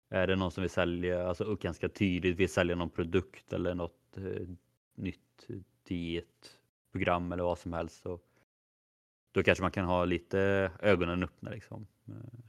Är 0.10 0.28
det 0.28 0.36
någon 0.36 0.52
som 0.52 0.62
vill 0.62 0.70
sälja, 0.70 1.28
alltså 1.28 1.56
ganska 1.56 1.90
tydligt 1.90 2.38
vill 2.38 2.50
sälja 2.50 2.76
någon 2.76 2.90
produkt 2.90 3.54
eller 3.54 3.76
något 3.76 4.18
eh, 4.18 4.48
nytt 4.96 5.48
dietprogram 5.84 7.32
eller 7.32 7.44
vad 7.44 7.60
som 7.60 7.74
helst 7.74 8.02
så 8.02 8.20
då 9.32 9.44
kanske 9.44 9.62
man 9.62 9.72
kan 9.72 9.86
ha 9.86 10.06
lite 10.06 10.72
ögonen 10.80 11.24
öppna 11.24 11.50
liksom. 11.50 11.88
Eh, 12.08 12.40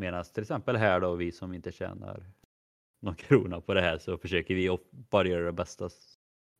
Medan 0.00 0.24
till 0.24 0.42
exempel 0.42 0.76
här 0.76 1.00
då, 1.00 1.14
vi 1.14 1.32
som 1.32 1.54
inte 1.54 1.72
tjänar 1.72 2.26
någon 3.00 3.14
krona 3.14 3.60
på 3.60 3.74
det 3.74 3.80
här 3.80 3.98
så 3.98 4.18
försöker 4.18 4.54
vi 4.54 4.78
bara 4.90 5.28
göra 5.28 5.46
det 5.46 5.52
bästa 5.52 5.88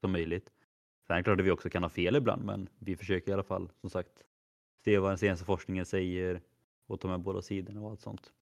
som 0.01 0.13
möjligt. 0.13 0.53
Sen 1.07 1.15
är 1.15 1.19
det 1.19 1.25
klart 1.25 1.41
att 1.41 1.47
vi 1.47 1.51
också 1.51 1.71
kan 1.71 1.83
ha 1.83 1.91
fel 1.91 2.17
ibland 2.17 2.45
men 2.45 2.69
vi 2.79 2.97
försöker 2.97 3.31
i 3.31 3.35
alla 3.35 3.43
fall 3.43 3.71
som 3.81 3.91
sagt 3.91 4.25
se 4.85 4.99
vad 4.99 5.11
den 5.11 5.19
senaste 5.19 5.45
forskningen 5.45 5.87
säger 5.87 6.43
och 6.87 7.01
ta 7.01 7.09
med 7.09 7.21
båda 7.21 7.43
sidorna 7.43 7.81
och 7.81 7.91
allt 7.91 8.01
sånt. 8.01 8.33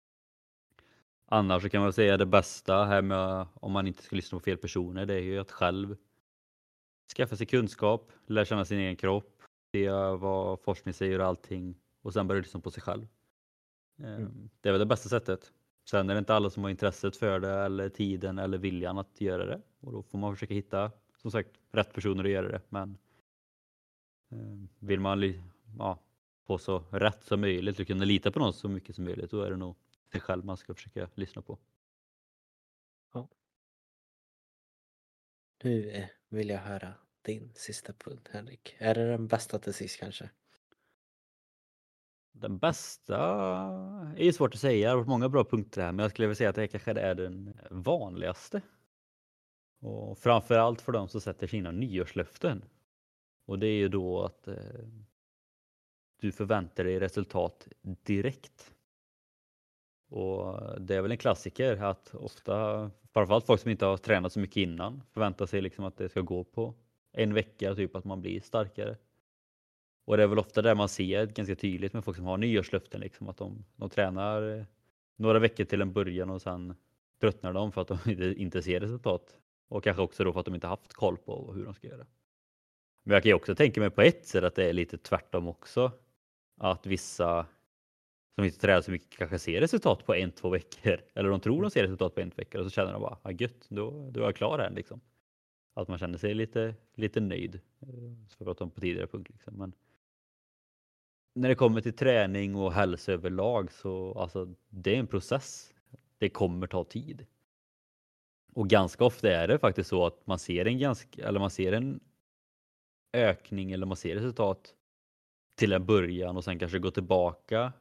Annars 1.27 1.63
så 1.63 1.69
kan 1.69 1.83
man 1.83 1.93
säga 1.93 2.17
det 2.17 2.27
bästa 2.27 2.85
här 2.85 3.03
med 3.03 3.47
om 3.55 3.73
man 3.73 3.87
inte 3.87 4.03
ska 4.03 4.17
lyssna 4.17 4.39
på 4.39 4.45
fel 4.45 4.59
personer 4.59 5.07
det 5.07 5.15
är 5.15 5.21
ju 5.21 5.39
att 5.39 5.51
själv 5.51 5.97
skaffa 7.17 7.37
sig 7.37 7.47
kunskap, 7.47 8.13
lära 8.27 8.45
känna 8.45 8.65
sin 8.65 8.79
egen 8.79 8.97
kropp, 8.97 9.43
se 9.73 9.91
vad 9.91 10.61
forskning 10.61 10.95
säger 10.95 11.19
och 11.19 11.27
allting 11.27 11.75
och 12.03 12.13
sen 12.13 12.27
börja 12.27 12.41
lyssna 12.41 12.61
på 12.61 12.71
sig 12.71 12.83
själv. 12.83 13.07
Mm. 13.99 14.51
Det 14.61 14.69
är 14.69 14.73
väl 14.73 14.79
det 14.81 14.87
bästa 14.87 15.09
sättet. 15.09 15.53
Sen 15.91 16.11
är 16.11 16.15
det 16.15 16.19
inte 16.19 16.35
alla 16.35 16.51
som 16.51 16.63
har 16.63 16.71
intresset 16.71 17.17
för 17.17 17.41
det 17.41 17.51
eller 17.51 17.89
tiden 17.89 18.39
eller 18.39 18.59
viljan 18.59 18.99
att 18.99 19.21
göra 19.21 19.47
det 19.47 19.63
och 19.81 19.93
då 19.93 20.03
får 20.03 20.19
man 20.19 20.35
försöka 20.35 20.55
hitta 20.55 20.93
som 21.17 21.31
sagt 21.31 21.51
rätt 21.71 21.93
personer 21.93 22.25
att 22.25 22.31
göra 22.31 22.49
det. 22.49 22.61
Men 22.69 22.99
ehm, 24.31 24.69
vill 24.79 25.01
man 25.01 25.35
ja, 25.79 25.99
få 26.47 26.59
så 26.59 26.79
rätt 26.79 27.25
som 27.25 27.41
möjligt 27.41 27.81
och 27.81 27.87
kunna 27.87 28.05
lita 28.05 28.31
på 28.31 28.39
någon 28.39 28.53
så 28.53 28.69
mycket 28.69 28.95
som 28.95 29.05
möjligt 29.05 29.31
då 29.31 29.43
är 29.43 29.51
det 29.51 29.57
nog 29.57 29.77
sig 30.13 30.21
själv 30.21 30.45
man 30.45 30.57
ska 30.57 30.75
försöka 30.75 31.09
lyssna 31.15 31.43
på. 31.43 31.59
Ja. 33.15 33.29
Nu 35.63 35.91
eh, 35.91 36.07
vill 36.29 36.49
jag 36.49 36.59
höra 36.59 36.95
din 37.23 37.53
sista 37.55 37.93
punkt 37.93 38.29
Henrik. 38.33 38.77
Är 38.79 38.95
det 38.95 39.11
den 39.11 39.29
bästa 39.29 39.59
till 39.59 39.75
sist 39.75 40.01
kanske? 40.01 40.31
Den 42.41 42.59
bästa 42.59 43.19
är 44.17 44.25
ju 44.25 44.33
svårt 44.33 44.55
att 44.55 44.61
säga. 44.61 44.87
Det 44.87 44.91
har 44.91 44.97
varit 44.97 45.09
många 45.09 45.29
bra 45.29 45.45
punkter 45.45 45.83
här, 45.83 45.93
men 45.93 46.03
jag 46.03 46.11
skulle 46.11 46.27
vilja 46.29 46.37
säga 46.37 46.51
att 46.51 46.57
det 46.57 46.69
kanske 46.69 46.91
är 46.91 47.15
den 47.15 47.59
vanligaste. 47.71 48.63
Och 49.81 50.19
framförallt 50.19 50.81
för 50.81 50.93
de 50.93 51.09
som 51.09 51.21
sätter 51.21 51.47
sina 51.47 51.71
nyårslöften. 51.71 52.65
Och 53.47 53.59
det 53.59 53.67
är 53.67 53.79
ju 53.79 53.89
då 53.89 54.25
att 54.25 54.49
eh, 54.49 54.55
du 56.21 56.33
förväntar 56.33 56.85
dig 56.85 57.01
resultat 57.01 57.69
direkt. 57.83 58.75
Och 60.11 60.81
det 60.81 60.97
är 60.97 61.03
väl 61.03 61.11
en 61.11 61.19
klassiker 61.19 61.83
att 61.83 62.15
ofta, 62.15 62.91
framförallt 63.13 63.47
folk 63.47 63.61
som 63.61 63.71
inte 63.71 63.87
har 63.87 63.97
tränat 63.97 64.33
så 64.33 64.41
mycket 64.41 64.57
innan, 64.57 65.03
förväntar 65.13 65.47
sig 65.47 65.61
liksom 65.61 65.85
att 65.85 65.97
det 65.97 66.09
ska 66.09 66.21
gå 66.21 66.45
på 66.45 66.75
en 67.13 67.35
vecka, 67.35 67.75
typ 67.75 67.97
att 67.97 68.05
man 68.05 68.21
blir 68.21 68.41
starkare. 68.41 68.97
Och 70.09 70.17
det 70.17 70.23
är 70.23 70.27
väl 70.27 70.39
ofta 70.39 70.63
där 70.63 70.75
man 70.75 70.89
ser 70.89 71.27
ganska 71.27 71.57
tydligt 71.57 71.93
med 71.93 72.05
folk 72.05 72.17
som 72.17 72.27
har 72.27 72.37
nyårslöften, 72.37 73.01
liksom, 73.01 73.29
att 73.29 73.37
de, 73.37 73.65
de 73.77 73.91
tränar 73.91 74.59
eh, 74.59 74.65
några 75.17 75.39
veckor 75.39 75.65
till 75.65 75.81
en 75.81 75.93
början 75.93 76.31
och 76.31 76.43
sen 76.43 76.75
tröttnar 77.21 77.53
de 77.53 77.73
för 77.73 77.81
att 77.81 77.89
de 77.89 77.99
inte 78.37 78.63
ser 78.63 78.81
resultat. 78.81 79.39
Och 79.69 79.85
kanske 79.85 80.03
också 80.03 80.25
då 80.25 80.33
för 80.33 80.41
att 80.41 80.47
de 80.47 80.55
inte 80.55 80.67
haft 80.67 80.93
koll 80.93 81.17
på 81.17 81.53
hur 81.53 81.65
de 81.65 81.75
ska 81.75 81.87
göra. 81.87 82.07
Men 83.05 83.15
jag 83.15 83.23
kan 83.23 83.31
ju 83.31 83.35
också 83.35 83.55
tänka 83.55 83.81
mig 83.81 83.91
på 83.91 84.03
ett 84.03 84.27
sätt 84.27 84.45
att 84.45 84.55
det 84.55 84.65
är 84.65 84.73
lite 84.73 84.99
tvärtom 84.99 85.49
också. 85.49 85.93
Att 86.57 86.87
vissa 86.87 87.47
som 88.35 88.45
inte 88.45 88.59
tränar 88.59 88.81
så 88.81 88.91
mycket 88.91 89.19
kanske 89.19 89.39
ser 89.39 89.61
resultat 89.61 90.07
på 90.07 90.15
en, 90.15 90.33
två 90.33 90.49
veckor. 90.49 91.01
Eller 91.15 91.31
de 91.31 91.41
tror 91.41 91.63
de 91.63 91.71
ser 91.71 91.83
resultat 91.83 92.15
på 92.15 92.21
en 92.21 92.33
vecka 92.37 92.59
och 92.59 92.65
så 92.65 92.71
känner 92.71 92.93
de 92.93 93.03
bara, 93.03 93.19
ah, 93.23 93.31
gött, 93.31 93.67
då, 93.69 94.11
då 94.11 94.21
är 94.21 94.25
jag 94.25 94.37
klar 94.37 94.59
här 94.59 94.71
liksom. 94.71 95.01
Att 95.75 95.89
man 95.89 95.99
känner 95.99 96.19
sig 96.19 96.35
lite, 96.35 96.75
lite 96.95 97.21
nöjd. 97.21 97.61
Eh, 97.81 97.89
som 98.29 98.37
vi 98.39 98.45
pratade 98.45 98.65
om 98.65 98.71
på 98.71 98.81
tidigare 98.81 99.07
punkt. 99.07 99.31
Liksom. 99.31 99.55
Men 99.55 99.73
när 101.35 101.49
det 101.49 101.55
kommer 101.55 101.81
till 101.81 101.97
träning 101.97 102.57
och 102.57 102.73
hälsa 102.73 103.13
överlag 103.13 103.73
så 103.73 104.19
alltså 104.19 104.55
det 104.69 104.95
är 104.95 104.99
en 104.99 105.07
process. 105.07 105.75
Det 106.19 106.29
kommer 106.29 106.67
ta 106.67 106.85
tid. 106.85 107.27
Och 108.53 108.69
ganska 108.69 109.05
ofta 109.05 109.31
är 109.31 109.49
det 109.49 109.59
faktiskt 109.59 109.91
så 109.91 110.07
att 110.07 110.27
man 110.27 110.39
ser 110.39 110.65
en 110.65 110.79
ganska, 110.79 111.29
eller 111.29 111.41
man 111.41 111.51
ser 111.51 111.73
en 111.73 112.01
ökning 113.13 113.73
eller 113.73 113.87
man 113.87 113.97
ser 113.97 114.15
resultat 114.15 114.75
till 115.55 115.73
en 115.73 115.87
början 115.87 116.37
och 116.37 116.45
sen 116.45 116.59
kanske 116.59 116.79
gå 116.79 116.91
tillbaka 116.91 117.73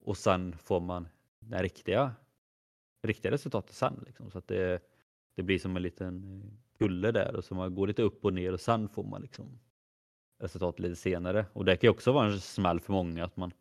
och 0.00 0.16
sen 0.16 0.58
får 0.58 0.80
man 0.80 1.08
det 1.38 1.62
riktiga, 1.62 2.14
riktiga 3.02 3.32
resultatet 3.32 3.74
sen. 3.74 4.02
Liksom. 4.06 4.30
Så 4.30 4.38
att 4.38 4.48
det, 4.48 4.82
det 5.34 5.42
blir 5.42 5.58
som 5.58 5.76
en 5.76 5.82
liten 5.82 6.42
kulle 6.78 7.12
där 7.12 7.36
och 7.36 7.44
så 7.44 7.54
man 7.54 7.74
går 7.74 7.86
lite 7.86 8.02
upp 8.02 8.24
och 8.24 8.32
ner 8.32 8.52
och 8.52 8.60
sen 8.60 8.88
får 8.88 9.04
man 9.04 9.22
liksom 9.22 9.60
resultat 10.44 10.78
lite 10.78 10.96
senare. 10.96 11.46
Och 11.52 11.64
det 11.64 11.76
kan 11.76 11.88
ju 11.88 11.90
också 11.90 12.12
vara 12.12 12.26
en 12.26 12.40
smäll 12.40 12.80
för 12.80 12.92
många 12.92 13.24
att 13.24 13.36
man, 13.36 13.52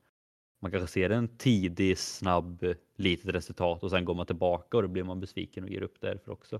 man 0.61 0.71
kanske 0.71 0.87
ser 0.87 1.09
en 1.09 1.37
tidig, 1.37 1.97
snabb, 1.97 2.65
litet 2.95 3.35
resultat 3.35 3.83
och 3.83 3.89
sen 3.89 4.05
går 4.05 4.15
man 4.15 4.25
tillbaka 4.25 4.77
och 4.77 4.83
då 4.83 4.89
blir 4.89 5.03
man 5.03 5.19
besviken 5.19 5.63
och 5.63 5.69
ger 5.69 5.81
upp 5.81 6.01
därför 6.01 6.31
också. 6.31 6.59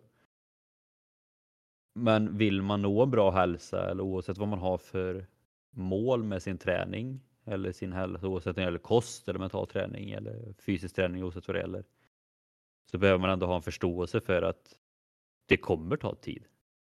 Men 1.96 2.38
vill 2.38 2.62
man 2.62 2.82
nå 2.82 3.06
bra 3.06 3.32
hälsa 3.32 3.90
eller 3.90 4.04
oavsett 4.04 4.38
vad 4.38 4.48
man 4.48 4.60
har 4.60 4.78
för 4.78 5.28
mål 5.70 6.24
med 6.24 6.44
sin 6.44 6.58
träning 6.58 7.22
eller 7.46 7.72
sin 7.72 7.94
hälsa 7.94 8.28
oavsett 8.28 8.48
om 8.48 8.62
det 8.62 8.62
gäller 8.62 8.78
kost 8.78 9.30
eller 9.30 9.40
mental 9.40 9.68
träning 9.68 10.12
eller 10.12 10.54
fysisk 10.54 10.96
träning 10.96 11.24
oavsett 11.24 11.48
vad 11.48 11.56
det 11.56 11.62
gäller. 11.62 11.84
Så 12.92 12.98
behöver 12.98 13.20
man 13.20 13.30
ändå 13.30 13.46
ha 13.46 13.56
en 13.56 13.62
förståelse 13.62 14.22
för 14.22 14.42
att 14.42 14.80
det 15.46 15.58
kommer 15.58 15.98
ta 15.98 16.16
tid. 16.16 16.46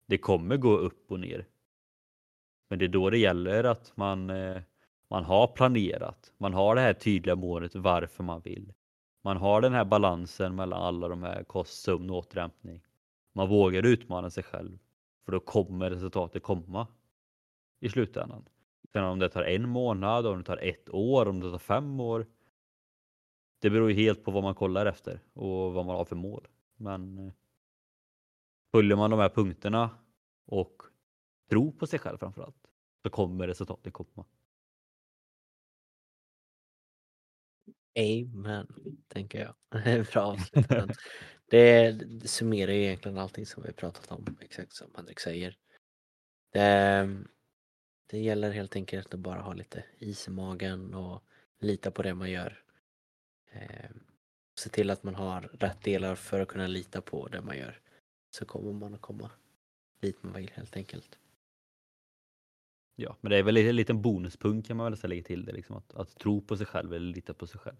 Det 0.06 0.18
kommer 0.18 0.58
gå 0.58 0.78
upp 0.78 1.12
och 1.12 1.20
ner. 1.20 1.46
Men 2.70 2.80
det 2.80 2.86
är 2.86 2.90
då 2.90 3.10
det 3.10 3.18
gäller 3.18 3.64
att 3.64 3.98
man, 3.98 4.30
eh, 4.30 4.62
man 5.10 5.24
har 5.24 5.48
planerat. 5.48 6.34
Man 6.38 6.54
har 6.54 6.76
det 6.76 6.82
här 6.82 6.94
tydliga 6.94 7.36
målet 7.36 7.76
varför 7.76 8.24
man 8.24 8.42
vill. 8.42 8.74
Man 9.24 9.38
har 9.38 9.62
den 9.62 9.74
här 9.74 9.86
balansen 9.86 10.56
mellan 10.56 10.82
alla 10.82 11.08
de 11.08 11.24
här 11.24 11.44
kost, 11.44 11.82
sömn 11.82 12.10
och 12.10 12.18
återhämtning. 12.18 12.82
Man 13.34 13.50
vågar 13.50 13.86
utmana 13.86 14.30
sig 14.30 14.44
själv. 14.44 14.80
För 15.26 15.32
då 15.32 15.40
kommer 15.40 15.90
resultatet 15.90 16.44
komma 16.44 16.88
i 17.80 17.90
slutändan. 17.90 18.46
Sen 18.94 19.04
om 19.04 19.20
det 19.20 19.30
tar 19.30 19.44
en 19.44 19.70
månad, 19.70 20.28
om 20.28 20.38
det 20.38 20.44
tar 20.44 20.58
ett 20.58 20.90
år, 20.90 21.28
om 21.28 21.40
det 21.40 21.52
tar 21.52 21.58
fem 21.58 22.00
år. 22.00 22.28
Det 23.62 23.70
beror 23.70 23.92
ju 23.92 23.96
helt 23.96 24.24
på 24.24 24.32
vad 24.32 24.44
man 24.44 24.56
kollar 24.56 24.86
efter 24.86 25.20
och 25.34 25.74
vad 25.74 25.86
man 25.86 25.96
har 25.96 26.06
för 26.06 26.16
mål. 26.16 26.48
Men 26.76 27.20
eh, 27.20 27.34
följer 28.72 28.98
man 28.98 29.10
de 29.10 29.20
här 29.20 29.30
punkterna 29.30 29.90
och 30.46 30.82
tro 31.50 31.72
på 31.72 31.88
sig 31.88 32.00
själv 32.00 32.18
framförallt 32.18 32.68
så 33.04 33.10
kommer 33.10 33.48
resultatet 33.48 33.94
komma. 33.94 34.26
Amen, 38.00 38.68
tänker 39.08 39.40
jag. 39.40 40.06
Bra 40.14 40.38
det, 41.50 41.92
det 41.92 42.28
summerar 42.28 42.72
ju 42.72 42.84
egentligen 42.84 43.18
allting 43.18 43.46
som 43.46 43.64
vi 43.64 43.74
pratat 43.74 44.12
om, 44.12 44.38
exakt 44.42 44.74
som 44.74 44.92
Henrik 44.96 45.20
säger. 45.20 45.58
Det, 46.52 47.24
det 48.10 48.20
gäller 48.20 48.52
helt 48.52 48.76
enkelt 48.76 49.14
att 49.14 49.20
bara 49.20 49.42
ha 49.42 49.54
lite 49.54 49.86
is 49.98 50.28
i 50.28 50.32
magen 50.32 50.94
och 50.94 51.24
lita 51.60 51.92
på 51.92 52.04
det 52.04 52.14
man 52.14 52.32
gör. 52.32 52.64
Eh, 53.52 53.90
se 54.60 54.70
till 54.70 54.90
att 54.90 55.04
man 55.04 55.16
har 55.16 55.42
rätt 55.42 55.84
delar 55.84 56.16
för 56.16 56.40
att 56.40 56.48
kunna 56.48 56.68
lita 56.68 57.02
på 57.02 57.28
det 57.28 57.42
man 57.42 57.58
gör. 57.58 57.82
Så 58.30 58.46
kommer 58.46 58.74
man 58.74 58.94
att 58.94 59.02
komma 59.02 59.32
dit 60.00 60.24
man 60.24 60.34
vill 60.34 60.52
helt 60.56 60.76
enkelt. 60.76 61.20
Ja, 63.02 63.16
men 63.22 63.30
det 63.30 63.38
är 63.38 63.44
väl 63.44 63.58
en 63.58 63.76
liten 63.76 64.02
bonuspunkt 64.02 64.68
kan 64.68 64.78
man 64.78 64.92
väl 64.92 65.10
lägga 65.10 65.24
till 65.24 65.46
det, 65.46 65.52
liksom, 65.52 65.76
att, 65.76 65.94
att 65.94 66.16
tro 66.16 66.42
på 66.42 66.58
sig 66.58 66.66
själv 66.66 66.94
eller 66.94 67.14
lita 67.14 67.34
på 67.34 67.48
sig 67.48 67.60
själv. 67.60 67.78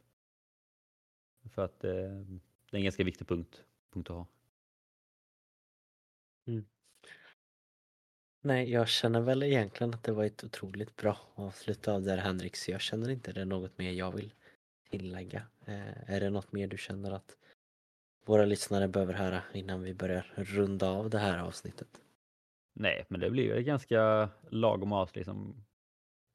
För 1.54 1.66
att 1.66 1.84
eh, 1.84 1.92
det 1.92 2.72
är 2.72 2.78
en 2.78 2.84
ganska 2.84 3.04
viktig 3.04 3.28
punkt, 3.28 3.64
punkt 3.94 4.10
att 4.10 4.16
ha. 4.16 4.28
Mm. 6.48 6.66
Nej, 8.42 8.72
jag 8.72 8.88
känner 8.88 9.22
väl 9.22 9.44
egentligen 9.44 9.94
att 9.94 10.04
det 10.04 10.12
var 10.12 10.24
ett 10.24 10.44
otroligt 10.44 10.96
bra 10.96 11.18
avslut 11.36 11.88
av 11.88 12.02
det 12.02 12.12
här 12.12 12.18
Henrik, 12.18 12.56
så 12.56 12.72
jag 12.72 12.82
känner 12.82 13.10
inte 13.10 13.32
det 13.32 13.42
är 13.42 13.46
något 13.46 13.78
mer 13.78 13.92
jag 13.92 14.16
vill 14.16 14.34
tillägga. 14.90 15.44
Eh, 15.66 16.10
är 16.10 16.20
det 16.20 16.30
något 16.30 16.52
mer 16.52 16.68
du 16.68 16.78
känner 16.78 17.12
att 17.12 17.38
våra 18.26 18.46
lyssnare 18.46 18.88
behöver 18.88 19.14
höra 19.14 19.44
innan 19.54 19.84
vi 19.84 19.94
börjar 19.94 20.34
runda 20.36 20.90
av 20.90 21.10
det 21.10 21.20
här 21.20 21.38
avsnittet? 21.38 22.02
Nej, 22.80 23.06
men 23.08 23.20
det 23.20 23.30
blir 23.30 23.56
ju 23.56 23.64
ganska 23.64 24.30
lagom 24.50 24.94
avsnitt. 24.94 25.16
Liksom. 25.16 25.66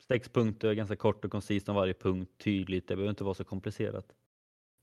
Sex 0.08 0.28
punkter, 0.28 0.72
ganska 0.72 0.96
kort 0.96 1.24
och 1.24 1.30
koncist 1.30 1.68
om 1.68 1.74
varje 1.74 1.94
punkt, 1.94 2.32
tydligt. 2.38 2.88
Det 2.88 2.96
behöver 2.96 3.10
inte 3.10 3.24
vara 3.24 3.34
så 3.34 3.44
komplicerat. 3.44 4.06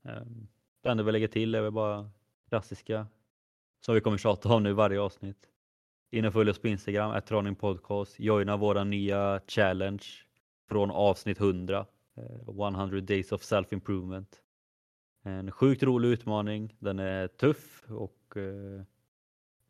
Ehm, 0.04 0.48
det 0.80 0.88
enda 0.88 1.02
vi 1.02 1.12
lägger 1.12 1.28
till 1.28 1.54
är 1.54 1.62
väl 1.62 1.72
bara 1.72 2.10
klassiska 2.48 3.06
som 3.80 3.94
vi 3.94 4.00
kommer 4.00 4.18
tjata 4.18 4.54
om 4.54 4.62
nu 4.62 4.72
varje 4.72 5.00
avsnitt. 5.00 5.48
In 6.10 6.24
och 6.24 6.32
följ 6.32 6.50
oss 6.50 6.58
på 6.58 6.68
Instagram, 6.68 7.10
att 7.10 7.58
podcast. 7.58 8.20
Joina 8.20 8.56
våra 8.56 8.84
nya 8.84 9.40
challenge 9.48 10.04
från 10.68 10.90
avsnitt 10.90 11.40
100. 11.40 11.86
100 12.48 12.96
eh, 12.96 13.02
days 13.02 13.32
of 13.32 13.42
self-improvement. 13.42 14.40
En 15.22 15.52
sjukt 15.52 15.82
rolig 15.82 16.08
utmaning. 16.08 16.76
Den 16.78 16.98
är 16.98 17.28
tuff 17.28 17.84
och 17.88 18.36
eh, 18.36 18.82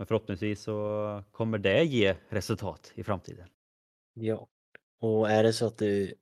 men 0.02 0.06
förhoppningsvis 0.06 0.62
så 0.62 1.24
kommer 1.30 1.58
det 1.58 1.84
ge 1.84 2.16
resultat 2.28 2.92
i 2.94 3.04
framtiden. 3.04 3.48
Ja, 4.14 4.46
och 5.00 5.30
är 5.30 5.42
det 5.42 5.52
så 5.52 5.66
att 5.66 5.78
du 5.78 6.14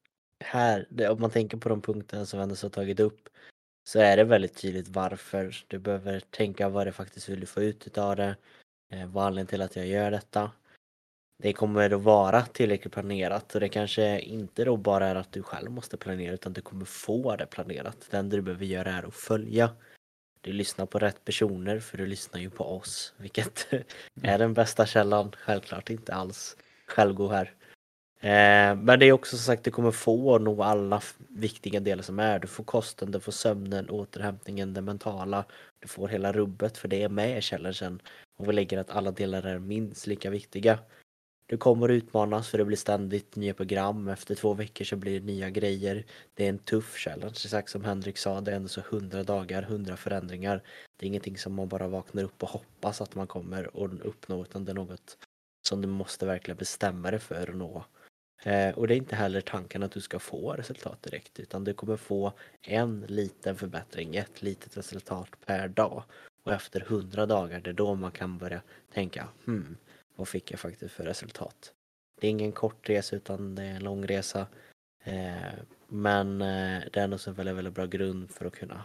här, 0.45 0.87
om 1.11 1.21
man 1.21 1.31
tänker 1.31 1.57
på 1.57 1.69
de 1.69 1.83
punkterna 1.83 2.27
som 2.27 2.41
Anders 2.41 2.63
har 2.63 2.71
tagit 2.71 3.01
upp 3.01 3.29
så 3.89 3.99
är 3.99 4.17
det 4.17 4.25
väldigt 4.25 4.57
tydligt 4.57 4.89
varför. 4.89 5.65
Du 5.69 5.79
behöver 5.79 6.21
tänka 6.21 6.69
vad 6.69 6.87
det 6.87 6.93
faktiskt 6.93 7.29
vill 7.29 7.41
du 7.41 7.47
få 7.47 7.63
ut 7.63 7.99
av 7.99 8.17
det. 8.17 8.37
Eh, 8.93 9.07
vad 9.07 9.27
anledningen 9.27 9.47
till 9.47 9.63
att 9.63 9.77
jag 9.77 9.87
gör 9.87 10.11
detta. 10.11 10.51
Det 11.43 11.53
kommer 11.53 11.91
att 11.91 12.03
vara 12.03 12.43
tillräckligt 12.43 12.93
planerat 12.93 13.55
och 13.55 13.61
det 13.61 13.69
kanske 13.69 14.21
inte 14.21 14.65
då 14.65 14.77
bara 14.77 15.07
är 15.07 15.15
att 15.15 15.33
du 15.33 15.43
själv 15.43 15.71
måste 15.71 15.97
planera 15.97 16.35
utan 16.35 16.53
du 16.53 16.61
kommer 16.61 16.85
få 16.85 17.37
det 17.37 17.47
planerat. 17.47 18.09
Det 18.11 18.17
enda 18.17 18.37
du 18.37 18.43
behöver 18.43 18.67
göra 18.67 18.93
är 18.93 19.03
att 19.03 19.15
följa 19.15 19.71
du 20.41 20.53
lyssnar 20.53 20.87
på 20.87 20.99
rätt 20.99 21.25
personer 21.25 21.81
för 21.81 21.99
du 21.99 22.07
lyssnar 22.07 22.41
ju 22.41 22.51
på 22.51 22.65
oss, 22.65 23.15
vilket 23.17 23.67
är 24.23 24.39
den 24.39 24.55
bästa 24.55 24.87
källan. 24.87 25.33
Självklart 25.37 25.91
inte 25.91 26.15
alls 26.15 26.57
självgod 26.87 27.31
här. 27.31 27.55
Eh, 28.21 28.77
men 28.77 28.99
det 28.99 29.07
är 29.07 29.13
också 29.13 29.37
som 29.37 29.45
sagt, 29.45 29.65
du 29.65 29.71
kommer 29.71 29.91
få 29.91 30.39
nog 30.39 30.63
alla 30.63 31.03
viktiga 31.29 31.81
delar 31.81 32.03
som 32.03 32.19
är. 32.19 32.39
Du 32.39 32.47
får 32.47 32.65
kosten, 32.65 33.11
du 33.11 33.21
får 33.21 33.33
sömnen, 33.33 33.91
återhämtningen, 33.91 34.75
det 34.75 34.81
mentala. 34.81 35.45
Du 35.79 35.89
får 35.89 36.09
hela 36.09 36.33
rubbet 36.33 36.79
för 36.79 36.89
det 36.89 37.03
är 37.03 37.09
med 37.09 37.39
i 37.39 37.41
challengen. 37.41 38.03
Och 38.39 38.49
vi 38.49 38.53
lägger 38.53 38.79
att 38.79 38.91
alla 38.91 39.11
delar 39.11 39.43
är 39.43 39.59
minst 39.59 40.07
lika 40.07 40.31
viktiga. 40.31 40.79
Du 41.51 41.57
kommer 41.57 41.89
utmanas 41.89 42.49
för 42.49 42.59
det 42.59 42.65
blir 42.65 42.77
ständigt 42.77 43.37
nya 43.37 43.55
program. 43.55 44.09
Efter 44.09 44.35
två 44.35 44.55
veckor 44.55 44.85
så 44.85 44.97
blir 44.97 45.21
det 45.21 45.27
nya 45.27 45.51
grejer. 45.51 46.05
Det 46.35 46.45
är 46.45 46.49
en 46.49 46.59
tuff 46.59 46.97
challenge, 46.97 47.35
exakt 47.45 47.71
som 47.71 47.85
Henrik 47.85 48.19
sa. 48.19 48.41
Det 48.41 48.51
är 48.51 48.57
ändå 48.57 48.69
så 48.69 48.81
100 48.81 49.23
dagar, 49.23 49.63
100 49.63 49.97
förändringar. 49.97 50.63
Det 50.97 51.07
är 51.07 51.09
ingenting 51.09 51.39
som 51.39 51.55
man 51.55 51.69
bara 51.69 51.89
vaknar 51.89 52.23
upp 52.23 52.43
och 52.43 52.49
hoppas 52.49 53.01
att 53.01 53.15
man 53.15 53.27
kommer 53.27 53.85
att 53.85 54.01
uppnå 54.01 54.43
utan 54.43 54.65
det 54.65 54.73
är 54.73 54.75
något 54.75 55.17
som 55.69 55.81
du 55.81 55.89
måste 55.89 56.27
verkligen 56.27 56.59
bestämma 56.59 57.11
dig 57.11 57.21
för 57.21 57.51
att 57.51 57.57
nå. 57.57 57.85
Eh, 58.45 58.79
och 58.79 58.89
det 58.89 58.95
är 58.95 58.99
inte 58.99 59.17
heller 59.17 59.41
tanken 59.41 59.83
att 59.83 59.93
du 59.93 60.01
ska 60.01 60.19
få 60.19 60.53
resultat 60.53 61.03
direkt 61.03 61.41
utan 61.41 61.65
du 61.65 61.75
kommer 61.75 61.97
få 61.97 62.33
en 62.63 63.05
liten 63.09 63.57
förbättring, 63.57 64.17
ett 64.17 64.43
litet 64.43 64.77
resultat 64.77 65.29
per 65.47 65.69
dag. 65.69 66.03
Och 66.43 66.53
efter 66.53 66.81
100 66.81 67.27
dagar, 67.27 67.61
det 67.61 67.71
är 67.71 67.75
då 67.75 67.95
man 67.95 68.13
kan 68.13 68.39
börja 68.39 68.63
tänka, 68.93 69.29
hmm, 69.47 69.77
vad 70.21 70.29
fick 70.29 70.51
jag 70.51 70.61
faktiskt 70.61 70.95
för 70.95 71.05
resultat? 71.05 71.75
Det 72.21 72.27
är 72.27 72.31
ingen 72.31 72.53
kort 72.53 72.89
resa 72.89 73.17
utan 73.17 73.55
det 73.55 73.63
är 73.63 73.75
en 73.75 73.85
lång 73.85 74.07
resa. 74.07 74.47
Eh, 75.05 75.53
men 75.89 76.43
eh, 76.43 76.83
det 76.93 76.97
är 76.97 77.05
ändå 77.05 77.19
så 77.19 77.31
en 77.31 77.37
väldigt, 77.37 77.57
väldigt 77.57 77.75
bra 77.75 77.87
grund 77.87 78.31
för 78.31 78.45
att 78.45 78.55
kunna 78.55 78.85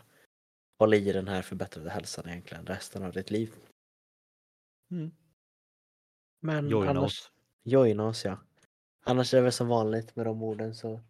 hålla 0.79 0.95
i 0.95 1.11
den 1.11 1.27
här 1.27 1.41
förbättrade 1.41 1.89
hälsan 1.89 2.29
egentligen 2.29 2.65
resten 2.65 3.03
av 3.03 3.11
ditt 3.11 3.31
liv. 3.31 3.53
Mm. 4.91 5.11
Men 6.41 6.69
Joina 6.69 6.89
annars, 6.89 7.03
oss. 7.03 7.31
joina 7.63 8.07
oss 8.07 8.25
ja. 8.25 8.39
Annars 9.03 9.33
är 9.33 9.37
det 9.37 9.43
väl 9.43 9.51
som 9.51 9.67
vanligt 9.67 10.15
med 10.15 10.25
de 10.25 10.43
orden 10.43 10.75
så 10.75 11.01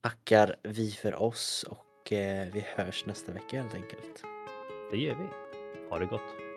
tackar 0.00 0.56
vi 0.62 0.90
för 0.90 1.14
oss 1.14 1.64
och 1.68 2.12
eh, 2.12 2.52
vi 2.52 2.60
hörs 2.60 3.06
nästa 3.06 3.32
vecka 3.32 3.62
helt 3.62 3.74
enkelt. 3.74 4.22
Det 4.90 4.96
gör 4.96 5.14
vi. 5.14 5.28
Ha 5.90 5.98
det 5.98 6.06
gott. 6.06 6.47